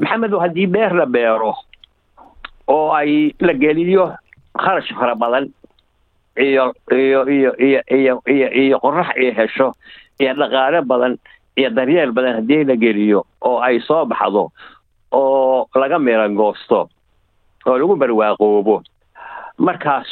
Maxamedow 0.00 0.40
haddii 0.42 0.66
beer 0.66 0.92
la 0.94 1.06
beero 1.06 1.54
oo 2.68 2.92
ay 2.92 3.32
la 3.40 3.52
geliyo 3.54 4.12
kharash 4.58 4.92
fara 4.98 5.14
badan 5.14 5.48
iyo 6.36 6.74
iyo 6.92 7.20
iyo 7.28 7.50
iyo 7.58 7.80
iyo 7.88 8.14
iyo 8.26 8.48
iyo 8.52 8.76
qorax 8.84 9.08
ay 9.16 9.30
hesho 9.38 9.74
iyo 10.20 10.34
dhaqaale 10.34 10.82
badan 10.84 11.14
iyo 11.56 11.70
daryeel 11.70 12.12
badan 12.12 12.34
haddii 12.42 12.64
la 12.64 12.76
geliyo 12.76 13.24
oo 13.40 13.58
ay 13.62 13.80
soo 13.80 14.04
baxdo 14.04 14.52
oo 15.12 15.66
laga 15.74 15.98
mirangoosto 15.98 16.88
oo 17.66 17.76
lagu 17.78 17.96
barwaaqoobo 17.96 18.82
markaas 19.58 20.06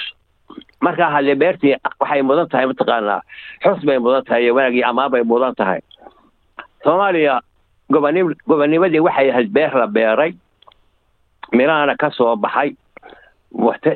markaa 0.81 1.11
haddee 1.15 1.35
beertii 1.35 1.75
waxay 2.01 2.23
mudan 2.23 2.49
tahay 2.49 2.67
mataqaanaa. 2.67 3.21
Xus 3.65 3.85
bay 3.87 3.99
mudan 3.99 4.25
tahay 4.25 4.43
iyo 4.45 4.55
wanaag 4.55 4.75
iyo 4.75 4.87
amaan 4.89 5.11
bay 5.11 5.23
mudan 5.23 5.55
tahay. 5.55 5.81
Soomaaliya 6.85 7.41
gobonim 7.93 8.35
gobonimadii 8.49 9.01
waxay 9.01 9.31
ahayd 9.31 9.51
beer 9.53 9.73
la 9.75 9.87
beeray. 9.87 10.33
Mirahana 11.53 11.97
ka 11.97 12.11
soo 12.11 12.37
baxay. 12.37 12.75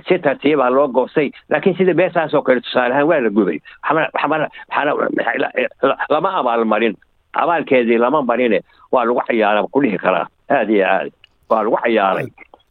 Si 0.08 0.18
tartiibaa 0.18 0.70
loo 0.70 0.88
goostay. 0.88 1.30
Laakiin 1.50 1.76
sida 1.76 1.94
beertaasoo 1.94 2.42
kale 2.42 2.60
tusaale 2.60 2.94
ahaan 2.94 3.06
waa 3.08 3.20
la 3.20 3.30
gubay. 3.30 3.58
Lama 6.10 6.30
abaalmarin 6.38 6.94
abaalkeedii 7.34 7.98
lama 7.98 8.22
marine. 8.22 8.60
Waa 8.92 9.04
lagu 9.04 9.20
cayaaray 9.28 9.64
ku 9.72 9.80
dhihi 9.82 9.98
karaa? 9.98 10.26
Aad 10.50 10.70
iyo 10.70 10.86
aad. 10.86 11.10
Waa 11.50 11.62
lagu 11.62 11.76
cayaaray 11.82 12.26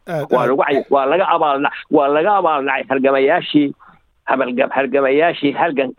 waa 0.08 0.46
lagu 0.48 0.63
waa 0.89 1.06
laga 1.06 1.25
abaal 1.36 1.65
waa 1.91 2.08
laga 2.08 2.32
abaalnacay 2.39 2.84
halgamayaashii 2.89 3.68
halgamayaashii 4.75 5.51
halgan 5.51 5.94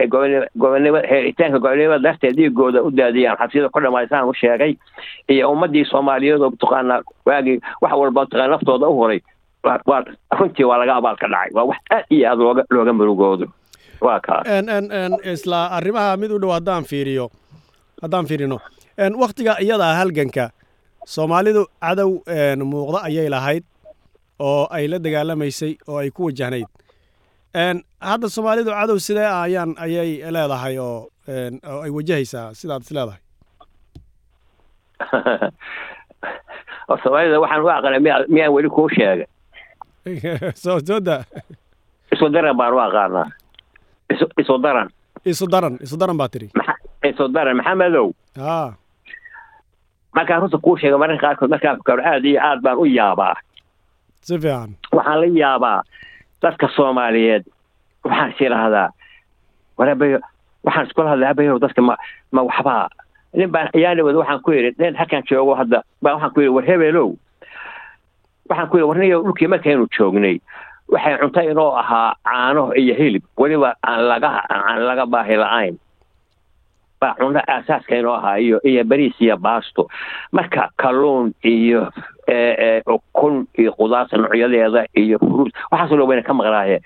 gobonimo 0.57 0.99
heeritaanka 1.11 1.59
gobonimada 1.59 1.99
darteed 2.03 2.37
dhiigooda 2.37 2.83
u 2.83 2.91
daadiyaan. 2.91 3.37
Xabsiyada 3.39 3.69
ku 3.71 3.81
dhamaysaan 3.81 4.29
u 4.29 4.35
sheegay 4.35 4.75
iyo 5.29 5.51
ummadii 5.53 5.85
soomaaliyeed 5.85 6.41
oo 6.43 6.51
mataqaanaa 6.51 7.03
waagii 7.27 7.61
wax 7.83 7.93
walba 7.93 8.21
mataqaana 8.21 8.49
naftooda 8.55 8.87
u 8.89 8.95
huray 8.99 9.21
waa 9.65 10.05
runtii 10.39 10.65
waa 10.65 10.79
laga 10.79 10.95
abaal 10.97 11.17
ka 11.17 11.27
dhacay. 11.29 11.51
Waa 11.55 11.65
wax 11.65 11.79
aad 11.91 12.05
iyo 12.11 12.29
aad 12.31 12.39
looga 12.39 12.63
looga 12.71 12.93
murugoodo 12.93 13.47
waa 14.01 14.21
kaas 14.21 14.47
isla 15.33 15.71
arrimaha 15.71 16.17
mid 16.17 16.31
u 16.33 16.39
dhow 16.39 16.51
haddaan 16.55 16.85
fiiriyo 16.85 17.31
haddaan 18.03 18.27
fiirino. 18.27 18.61
Waktiga 19.19 19.59
iyadaa 19.61 19.95
halganka 19.95 20.51
soomaalidu 21.07 21.67
cadow 21.81 22.11
muuqda 22.71 23.03
ayay 23.09 23.29
lahayd 23.29 23.65
oo 24.41 24.67
ay 24.71 24.89
la 24.89 24.99
dagaalamaysay 24.99 25.73
oo 25.89 25.99
ay 26.03 26.11
ku 26.11 26.25
wajahnayd. 26.29 26.69
Hadda 28.01 28.29
soomaalidu 28.29 28.71
cadow 28.73 28.99
sidee 28.99 29.27
ah 29.29 29.43
ayaan 29.47 29.75
ayay 29.77 30.11
leedahay 30.35 30.79
oo 30.79 31.09
oo 31.73 31.81
ay 31.85 31.91
wajahaysaa 31.91 32.55
sidaad 32.55 32.83
is 32.83 32.91
leedahay. 32.97 33.21
Soomaalida 37.03 37.41
waxaan 37.41 37.63
u 37.65 37.69
aqaanay 37.69 38.01
miya 38.01 38.17
miyaan 38.29 38.53
weli 38.53 38.69
kuu 38.69 38.89
sheegay. 38.89 39.29
Soo 40.63 40.81
soo 40.87 41.01
da 41.01 41.25
isu 42.13 42.29
daran 42.33 42.57
baan 42.57 42.75
u 42.75 42.79
aqaanaa. 42.79 43.29
Isu 44.13 44.27
isu 44.41 44.59
daran. 44.63 44.89
Isu 45.25 45.47
daran 45.47 45.79
isu 45.85 45.97
daran 46.01 46.17
baa 46.19 46.29
tiri 46.29 46.51
isu 47.05 47.29
daran 47.33 47.57
maxamedow. 47.57 48.13
A 48.39 48.73
markaan 50.15 50.43
runta 50.43 50.59
kuu 50.59 50.77
sheegay 50.77 50.99
mararka 50.99 51.23
qaarkood 51.27 51.51
markaan 51.51 51.77
fikaro 51.81 52.03
aad 52.03 52.25
iyo 52.25 52.41
aad 52.43 52.61
baan 52.63 52.79
u 52.79 52.85
yaabaa 52.85 53.35
waxaan 54.93 55.21
la 55.21 55.27
yaabaa 55.43 55.83
dadka 56.43 56.69
soomaaliyeed 56.77 57.45
waxaan 58.05 58.31
is 58.33 58.41
idhaahdaa 58.41 58.89
warabayo 59.79 60.19
waxaan 60.65 60.87
iskula 60.87 61.11
hadlay 61.13 61.29
abayo 61.31 61.59
dadka 61.59 61.83
ma 61.83 61.97
ma 62.33 62.43
waxbaa. 62.43 62.89
Nin 63.35 63.51
baan 63.55 63.69
ayaanawad 63.75 64.15
waxaan 64.21 64.41
ku 64.45 64.51
yidhi 64.53 64.75
nin 64.79 64.95
halkaan 64.97 65.23
joogo 65.31 65.55
hadda. 65.55 65.83
Baa 66.03 66.15
waxaan 66.15 66.33
ku 66.35 66.41
yidhi 66.41 66.55
war 66.55 66.65
hebelow. 66.65 67.11
Waxaan 68.49 68.69
ku 68.71 68.77
yidhi 68.77 68.89
warniyo 68.91 69.23
dhulkii 69.25 69.49
markaynu 69.49 69.87
joognay 69.97 70.37
waxay 70.93 71.17
cunto 71.21 71.41
inoo 71.41 71.73
ahaa 71.81 72.15
caano 72.25 72.73
iyo 72.75 72.95
hilib. 72.95 73.23
Weliba 73.39 73.75
aan 73.87 74.01
laga 74.09 74.29
aan 74.51 74.81
laga 74.89 75.07
baahi 75.07 75.37
la-ayn 75.37 75.75
baa 77.01 77.15
cunno 77.19 77.41
aasaaska 77.49 77.97
inoo 77.97 78.15
ahaa 78.15 78.37
iyo 78.39 78.85
bariis 78.85 79.17
iyo 79.21 79.37
baasto 79.37 79.89
marka 80.33 80.69
kalluun 80.77 81.33
iyo 81.45 81.89
ukun 82.87 83.47
iyo 83.59 83.73
qudaarta 83.73 84.17
noocyadeeda 84.17 84.85
iyo 84.97 85.19
furuud 85.19 85.53
waxaasoo 85.73 85.97
dhan 85.97 86.09
wayna 86.09 86.23
ka 86.23 86.35
maqnaaye 86.35 86.77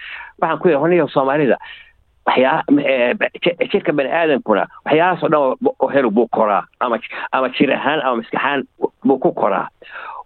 waxaan 0.40 0.58
ku 0.58 0.68
yidhi 0.68 1.08
soomaalida 1.12 1.56
waxyaa 2.26 2.62
jirka 3.72 3.92
bani 3.92 4.10
aadamkuna 4.10 4.66
waxyaalahaasoo 4.86 5.28
dhan 5.28 5.92
hel 5.94 6.10
buu 6.10 6.28
koraa 6.30 6.62
ama 6.80 6.98
ama 7.32 7.48
jir 7.48 7.72
ahaan 7.74 8.00
ama 8.06 8.16
maskaxaan 8.22 8.62
buu 9.06 9.18
ku 9.18 9.32
koraa 9.32 9.68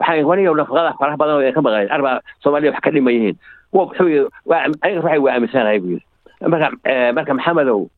waxaan 0.01 0.24
waniyo 0.24 0.55
nafaqada 0.55 0.92
faraha 1.01 1.16
badan 1.16 1.37
oo 1.40 1.53
ka 1.53 1.62
maqnayd 1.62 1.90
arbaa 1.90 2.20
soomaalida 2.44 2.70
wax 2.77 2.81
ka 2.85 2.90
dhiman 2.90 3.14
yihiin 3.14 3.37
wuxuu 3.72 4.09
yidhi 4.09 4.29
aniga 4.85 5.01
ruuxay 5.01 5.18
waa 5.18 5.33
aaminsanahay 5.35 5.81
buu 5.81 5.90
yidhi 5.96 6.05
marka 6.53 6.68
marka 7.16 7.35
maxamedow 7.35 7.88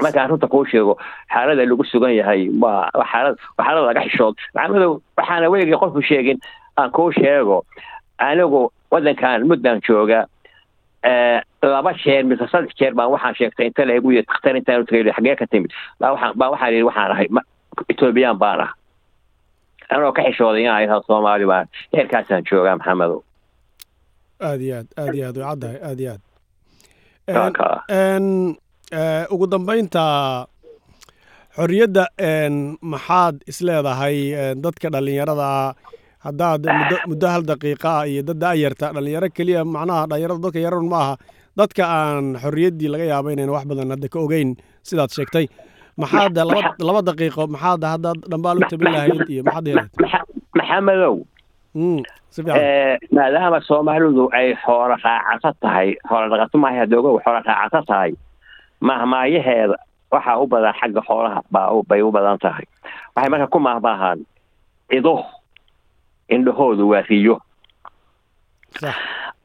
markaan 0.00 0.30
runta 0.30 0.46
kuu 0.48 0.64
sheego 0.64 0.94
xaalada 1.32 1.64
lagu 1.70 1.84
sugan 1.84 2.14
yahay 2.16 2.48
waa 2.62 2.90
xaalad 3.12 3.36
waa 3.58 3.64
xaalad 3.66 3.84
laga 3.88 4.02
xishood. 4.08 4.34
Maxamedow 4.54 4.92
waxaana 5.18 5.50
weligii 5.52 5.78
qofku 5.82 6.02
sheegin 6.10 6.38
aan 6.76 6.90
kuu 6.96 7.10
sheego 7.12 7.64
anigu 8.18 8.70
waddankan 8.92 9.44
muddan 9.48 9.80
jooga 9.88 10.20
laba 11.62 11.92
jeer 12.04 12.24
mise 12.24 12.46
saddex 12.52 12.74
jeer 12.78 12.94
baan 12.94 13.10
waxaan 13.14 13.34
sheegtay 13.38 13.66
inta 13.66 13.84
la 13.86 13.94
igu 13.98 14.10
takhtar 14.28 14.56
intaan 14.56 14.82
utagay 14.82 15.12
xagee 15.16 15.36
ka 15.36 15.46
timid. 15.46 15.70
Baa 16.00 16.12
waxaan 16.52 16.72
yidhi 16.72 16.86
waxaan 16.90 17.10
ahay 17.14 17.28
etoobiyaan 17.92 18.38
baan 18.38 18.60
ah 18.66 18.72
anoo 19.92 20.12
ka 20.16 20.22
xishooday 20.26 20.62
inaan 20.64 20.88
ahaa 20.88 21.02
soomaali 21.06 21.46
baan 21.52 21.66
heerkaasaan 21.96 22.42
joogaa 22.50 22.76
maxamedow. 22.80 23.20
Aad 24.40 24.60
iyo 24.60 24.76
aad 24.78 24.88
aad 24.98 25.14
iyo 25.14 25.26
aad 25.28 25.36
way 25.36 25.46
caddahay 25.50 25.78
aad 25.88 26.00
iyo 26.00 26.12
aad 26.14 26.22
ugu 29.34 29.46
dambaynta 29.52 30.04
xorriyadda 31.56 32.04
maxaad 32.92 33.36
isleedahay 33.50 34.16
dadka 34.64 34.88
dhallinyarada 34.94 35.48
haddaad 36.26 36.62
muddo 37.10 37.26
hal 37.34 37.42
daqiiqa 37.50 37.88
ah 38.00 38.04
iyo 38.10 38.22
dad 38.28 38.38
da'yarta 38.44 38.86
dhallinyaro 38.96 39.28
keliya 39.36 39.64
macnaha 39.74 40.06
dhallinyarada 40.10 40.40
dadka 40.44 40.58
yararun 40.66 40.88
ma 40.92 40.98
aha. 41.04 41.14
Dadka 41.60 41.82
aan 41.84 42.24
xorriyaddii 42.42 42.88
laga 42.92 43.04
yaabo 43.12 43.28
inayn 43.34 43.50
wax 43.54 43.64
badan 43.70 43.90
hadda 43.92 44.08
ka 44.08 44.18
ogeyn 44.24 44.50
sidaad 44.88 45.10
sheegtay. 45.16 45.46
Maxaad 46.00 46.32
laba 46.48 46.62
laba 46.88 47.00
daqiiqo 47.08 47.42
maxaad 47.54 47.82
haddaad 47.92 48.18
dhambaal 48.32 48.56
u 48.56 48.68
tabin 48.72 48.88
lahayd 48.94 49.20
iyo 49.28 49.42
maxaad 49.48 49.66
helayd 49.68 49.90
maxamedow. 50.58 51.14
Si 52.32 52.40
fiican. 52.40 52.56
Maadaama 53.16 53.58
soomaalidu 53.68 54.24
ay 54.38 54.56
xoolo 54.64 54.96
raacato 55.04 55.50
tahay 55.60 55.88
xoolo 56.08 56.26
dhaqato 56.32 56.56
maahay 56.62 56.78
hadda 56.84 56.96
ogow 57.00 57.16
xoolo 57.24 57.40
raacato 57.48 57.80
tahay 57.90 58.10
mahmaayaheeda 58.88 59.76
waxaa 60.12 60.36
u 60.42 60.46
badan 60.52 60.74
xagga 60.80 61.00
xoolaha 61.08 61.40
baa 61.54 61.70
bay 61.88 62.02
u 62.02 62.10
badan 62.10 62.38
tahay. 62.38 62.66
Waxay 63.14 63.30
marka 63.30 63.46
ku 63.52 63.58
mahmaahaan 63.58 64.20
ido 64.90 65.14
indhahoodu 66.34 66.84
waa 66.92 67.02
riyo. 67.08 67.36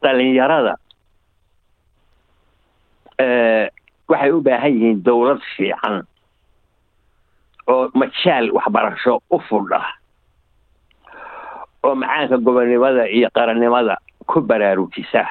Dhalinyarada 0.02 0.74
waxay 4.10 4.32
u 4.32 4.42
baahan 4.42 4.72
yihiin 4.74 5.04
dowlad 5.06 5.42
fiican 5.56 6.04
oo 7.68 7.90
majaal 7.94 8.52
waxbarasho 8.56 9.20
u 9.30 9.40
fudha 9.48 9.82
oo 11.84 11.96
macaanka 11.96 12.38
gobonnimada 12.38 13.04
iyo 13.10 13.30
qarannimada 13.36 13.98
ku 14.28 14.42
baraarujisa 14.42 15.24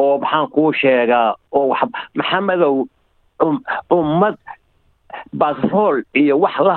oo 0.00 0.18
maxaan 0.22 0.46
kuu 0.54 0.72
sheegaa 0.80 1.34
oo 1.58 1.74
maxamedow 2.18 2.74
ummad 3.98 4.36
batrool 5.40 6.02
iyo 6.14 6.34
wax 6.44 6.56
la 6.68 6.76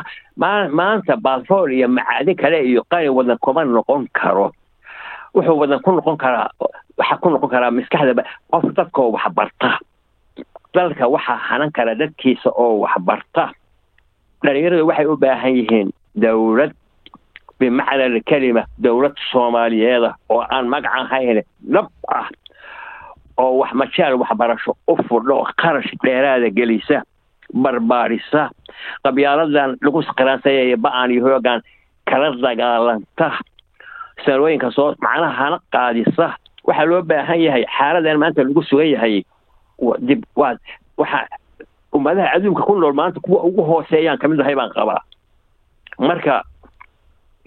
maanta 0.80 1.14
batrool 1.18 1.72
iyo 1.72 1.88
macaadin 1.88 2.36
kale 2.42 2.58
iyo 2.70 2.82
qani 2.92 3.10
wadan 3.10 3.38
kuma 3.44 3.64
noqon 3.66 4.08
karo. 4.14 4.52
Wuxuu 5.36 5.58
wadan 5.62 5.80
ku 5.84 5.92
noqon 5.92 6.18
karaa 6.18 6.50
waxaa 6.98 7.18
ku 7.22 7.30
noqon 7.30 7.50
karaa 7.50 7.72
maskaxda 7.72 8.24
qof 8.52 8.64
dadkoo 8.78 9.12
waxbarta 9.16 9.70
dalka 10.74 11.08
waxaa 11.08 11.38
hanan 11.48 11.72
kara 11.72 11.96
dadkiisa 11.96 12.50
oo 12.64 12.80
waxbarta 12.84 13.44
dhalinyaradu 14.44 14.88
waxay 14.88 15.06
u 15.06 15.16
baahan 15.18 15.54
yihiin 15.60 15.90
dowlad 16.16 16.72
bimacna 17.60 18.04
alkelima 18.10 18.64
dowlad 18.84 19.16
soomaaliyeeda 19.32 20.16
oo 20.30 20.42
aan 20.50 20.68
magac 20.68 20.92
ahayn 21.02 21.44
dhab 21.74 21.88
ah 22.08 22.28
oo 23.38 23.58
wax 23.62 23.72
majaal 23.74 24.14
waxbarasho 24.22 24.76
u 24.88 24.96
fudho 25.08 25.44
qarash 25.62 25.92
dheeraada 26.04 26.50
gelisa 26.50 27.02
barbaarisa 27.54 28.50
qabyaaladan 29.04 29.78
lagu 29.84 30.00
qiraansayaya 30.18 30.78
ba'an 30.78 31.12
iyo 31.12 31.22
hoogaan 31.26 31.62
kala 32.10 32.32
dagaalanta 32.44 33.28
sanooyinka 34.26 34.72
soo 34.72 34.96
macnaha 35.02 35.34
hana 35.40 35.58
qaadisa. 35.74 36.36
Waxaa 36.68 36.86
loo 36.86 37.02
baahan 37.02 37.40
yahay 37.42 37.64
xaaladan 37.78 38.18
maanta 38.22 38.44
lagu 38.44 38.62
sugan 38.64 38.88
yahay 38.94 39.24
dib 40.08 40.22
waa 40.36 40.56
waxa 40.98 41.20
ummadaha 41.94 42.30
adduunka 42.36 42.64
ku 42.64 42.76
nool 42.80 42.94
maanta 42.94 43.20
kuwa 43.20 43.44
ugu 43.44 43.64
hooseeyaan 43.64 44.18
ka 44.22 44.28
mid 44.28 44.40
ahay 44.40 44.56
baan 44.56 44.70
qabaa. 44.78 45.02
Marka 46.00 46.44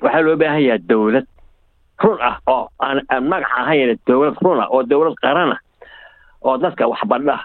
waxaa 0.03 0.21
loo 0.27 0.37
baahan 0.37 0.63
yahay 0.67 0.79
dowlad 0.89 1.27
run 2.03 2.19
ah 2.21 2.37
oo 2.51 2.69
aan 2.83 3.01
magac 3.31 3.53
ahayn 3.59 3.97
dowlad 4.07 4.35
run 4.43 4.61
ah 4.61 4.69
oo 4.75 4.83
dowlad 4.83 5.15
qarana 5.23 5.57
oo 6.45 6.57
dadka 6.65 6.87
waxbadha 6.93 7.37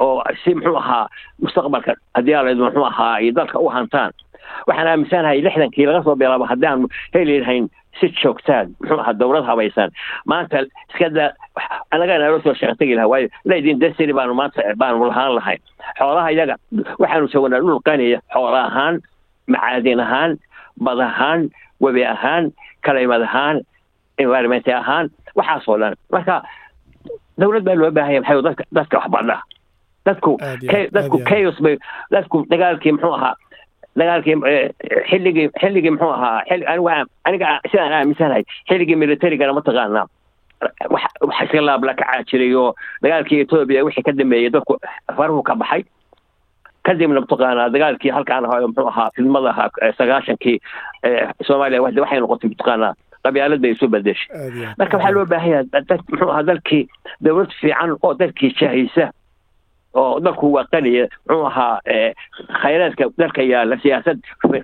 oo 0.00 0.22
si 0.44 0.54
muxuu 0.54 0.76
ahaa 0.82 1.06
mustaqbalka 1.42 1.92
haddii 2.16 2.34
aa 2.34 2.42
laydin 2.46 2.64
muxuu 2.64 2.84
ahaa 2.92 3.18
iyo 3.22 3.32
dalka 3.38 3.58
u 3.58 3.68
hantaan. 3.68 4.10
Waxaan 4.66 4.88
aaminsanahay 4.88 5.40
lixdankii 5.44 5.86
laga 5.86 6.02
soo 6.06 6.16
bilaabo 6.16 6.44
haddaan 6.50 6.86
heli 7.14 7.40
lahayn 7.40 7.68
si 8.00 8.06
joogtaan 8.22 8.66
muxuu 8.80 8.98
ahaa 9.00 9.14
dowlad 9.20 9.44
habaysan 9.50 9.90
maanta 10.26 10.58
iska 10.90 11.08
daa 11.16 11.30
annaga 11.92 12.18
naloo 12.18 12.40
soo 12.44 12.54
shaqo 12.60 12.74
tegi 12.80 12.94
lahaa 12.98 13.10
waayo 13.12 13.28
laydin 13.44 13.78
desiri 13.82 14.12
baanu 14.18 14.34
maanta 14.34 14.60
baanu 14.80 15.06
lahaan 15.10 15.34
lahayn 15.38 15.60
xoolaha 15.98 16.28
iyaga 16.34 16.56
waxaanu 17.02 17.26
joognaa 17.32 17.60
dhul 17.62 17.80
qaniya 17.88 18.18
xoola 18.34 18.60
ahaan 18.68 18.94
macaadin 19.52 20.00
ahaan 20.06 20.30
bad 20.84 21.00
ahaan 21.08 21.40
webi 21.84 22.02
ahaan 22.14 22.44
kalaymad 22.86 23.22
ahaan 23.28 23.56
environment 24.18 24.66
ahaan 24.68 25.06
waxaasoo 25.38 25.78
dhan. 25.80 25.94
Marka 26.12 26.42
dowlad 27.40 27.64
baa 27.68 27.74
loo 27.80 27.90
baahanya 27.96 28.20
maxay 28.20 28.42
dadka 28.48 28.64
dadka 28.78 28.96
waxbadha 29.00 29.36
dadku 30.06 30.32
dadku 30.96 31.16
chaos 31.30 31.58
bay 31.66 31.74
dadku 32.14 32.38
dagaalkii 32.52 32.92
muxuu 32.96 33.14
ahaa 33.18 33.34
dagaalkii 34.00 34.36
xilligii 35.10 35.48
xilligii 35.62 35.92
muxuu 35.94 36.12
ahaa 36.16 36.36
anigu 36.72 36.88
aniga 37.28 37.48
sidaan 37.70 37.92
aaminsanahay 37.98 38.44
xilligii 38.68 38.96
militarigana 39.02 39.52
mataqaanaa 39.58 40.06
wax 40.94 41.02
wax 41.28 41.38
iska 41.46 41.60
laab 41.68 41.84
la 41.88 41.94
kacaa 42.00 42.22
jiray 42.30 42.52
oo 42.62 42.68
dagaalkii 43.02 43.40
etoobiya 43.44 43.84
wixii 43.86 44.06
ka 44.08 44.12
dambeeyey 44.20 44.50
dadku 44.56 44.74
faruhu 45.16 45.42
ka 45.48 45.54
baxay 45.62 45.82
kadibna 46.86 47.20
mataqaanaa 47.24 47.68
dagaalkii 47.74 48.10
halkaan 48.16 48.44
ahaa 48.48 48.66
muxuu 48.68 48.88
ahaa 48.92 49.08
fidmada 49.16 49.50
ahaa 49.54 49.68
sagaashankii 49.98 50.56
soomaaliya 51.46 51.82
waxay 51.86 52.20
noqotay 52.24 52.50
mataqaanaa 52.54 52.92
qabyaalad 53.24 53.60
bay 53.64 53.72
isu 53.76 53.86
bedeshay 53.88 54.28
marka 54.78 54.96
waxaa 54.96 55.14
loo 55.16 55.26
baahan 55.32 55.50
yahay 55.50 55.66
dad 55.72 56.00
muxuu 56.10 56.30
ahaa 56.32 56.42
dalkii 56.50 56.82
dowlad 57.24 57.50
fiican 57.60 57.90
oo 58.02 58.12
dalkii 58.22 58.50
jahaysa 58.60 59.06
oo 60.00 60.20
dalku 60.24 60.52
waa 60.56 60.64
qaniya 60.72 61.04
muxuu 61.28 61.46
ahaa 61.50 61.80
khayraadka 62.62 63.04
dalka 63.22 63.42
yaalla 63.52 63.76
siyaasad 63.82 64.18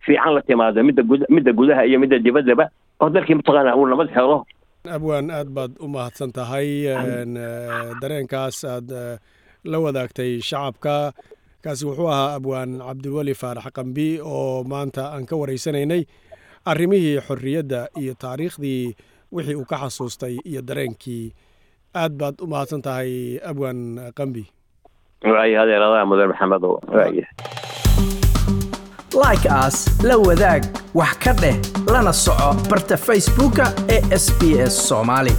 fiican 0.06 0.32
la 0.36 0.42
timaado 0.48 0.84
midda 0.88 1.02
gud 1.10 1.22
midda 1.36 1.52
gudaha 1.60 1.82
iyo 1.88 1.98
midda 2.02 2.18
dibaddaba 2.26 2.64
oo 3.00 3.08
dalkii 3.16 3.34
mataqaanaa 3.40 3.76
uu 3.80 3.86
nabad 3.92 4.10
helo 4.16 4.38
abwaan 4.96 5.30
aad 5.38 5.48
baad 5.56 5.72
u 5.84 5.88
mahadsan 5.94 6.32
tahay 6.36 6.68
dareenkaas 8.02 8.58
aad 8.74 8.88
la 9.72 9.78
wadaagtay 9.84 10.30
shacabka 10.48 11.12
kaasi 11.64 11.82
wuxuu 11.86 12.08
ahaa 12.14 12.34
abwaan 12.38 12.78
cabdiweli 12.86 13.34
faarax 13.40 13.66
qambi 13.78 14.08
oo 14.34 14.64
maanta 14.72 15.02
aan 15.14 15.26
ka 15.30 15.36
waraysanaynay 15.40 16.02
arrimihii 16.70 17.20
xorriyadda 17.28 17.80
iyo 18.02 18.14
taariikhdii 18.14 18.94
wixii 19.32 19.54
uu 19.60 19.64
ka 19.64 19.76
xasuustay 19.82 20.34
iyo 20.50 20.62
dareenkii. 20.68 21.32
Aad 21.94 22.12
baad 22.20 22.40
u 22.42 22.46
mahadsan 22.46 22.82
tahay 22.82 23.38
abwaan 23.50 24.12
qambi. 24.18 24.44
Waayo 25.24 25.62
adeeradaa 25.62 26.04
mudan 26.06 26.28
maxamedow 26.32 26.78
waayo 26.94 27.24
like 29.18 29.48
aas 29.50 29.76
la 30.04 30.16
wadaag 30.16 30.62
wax 30.94 31.14
ka 31.24 31.32
dheh 31.40 31.56
lana 31.92 32.12
soco 32.12 32.50
barta 32.70 32.96
facebooka 32.96 33.64
ee 33.94 34.00
sb 34.24 34.42
s 34.68 34.74
soomaali 34.88 35.32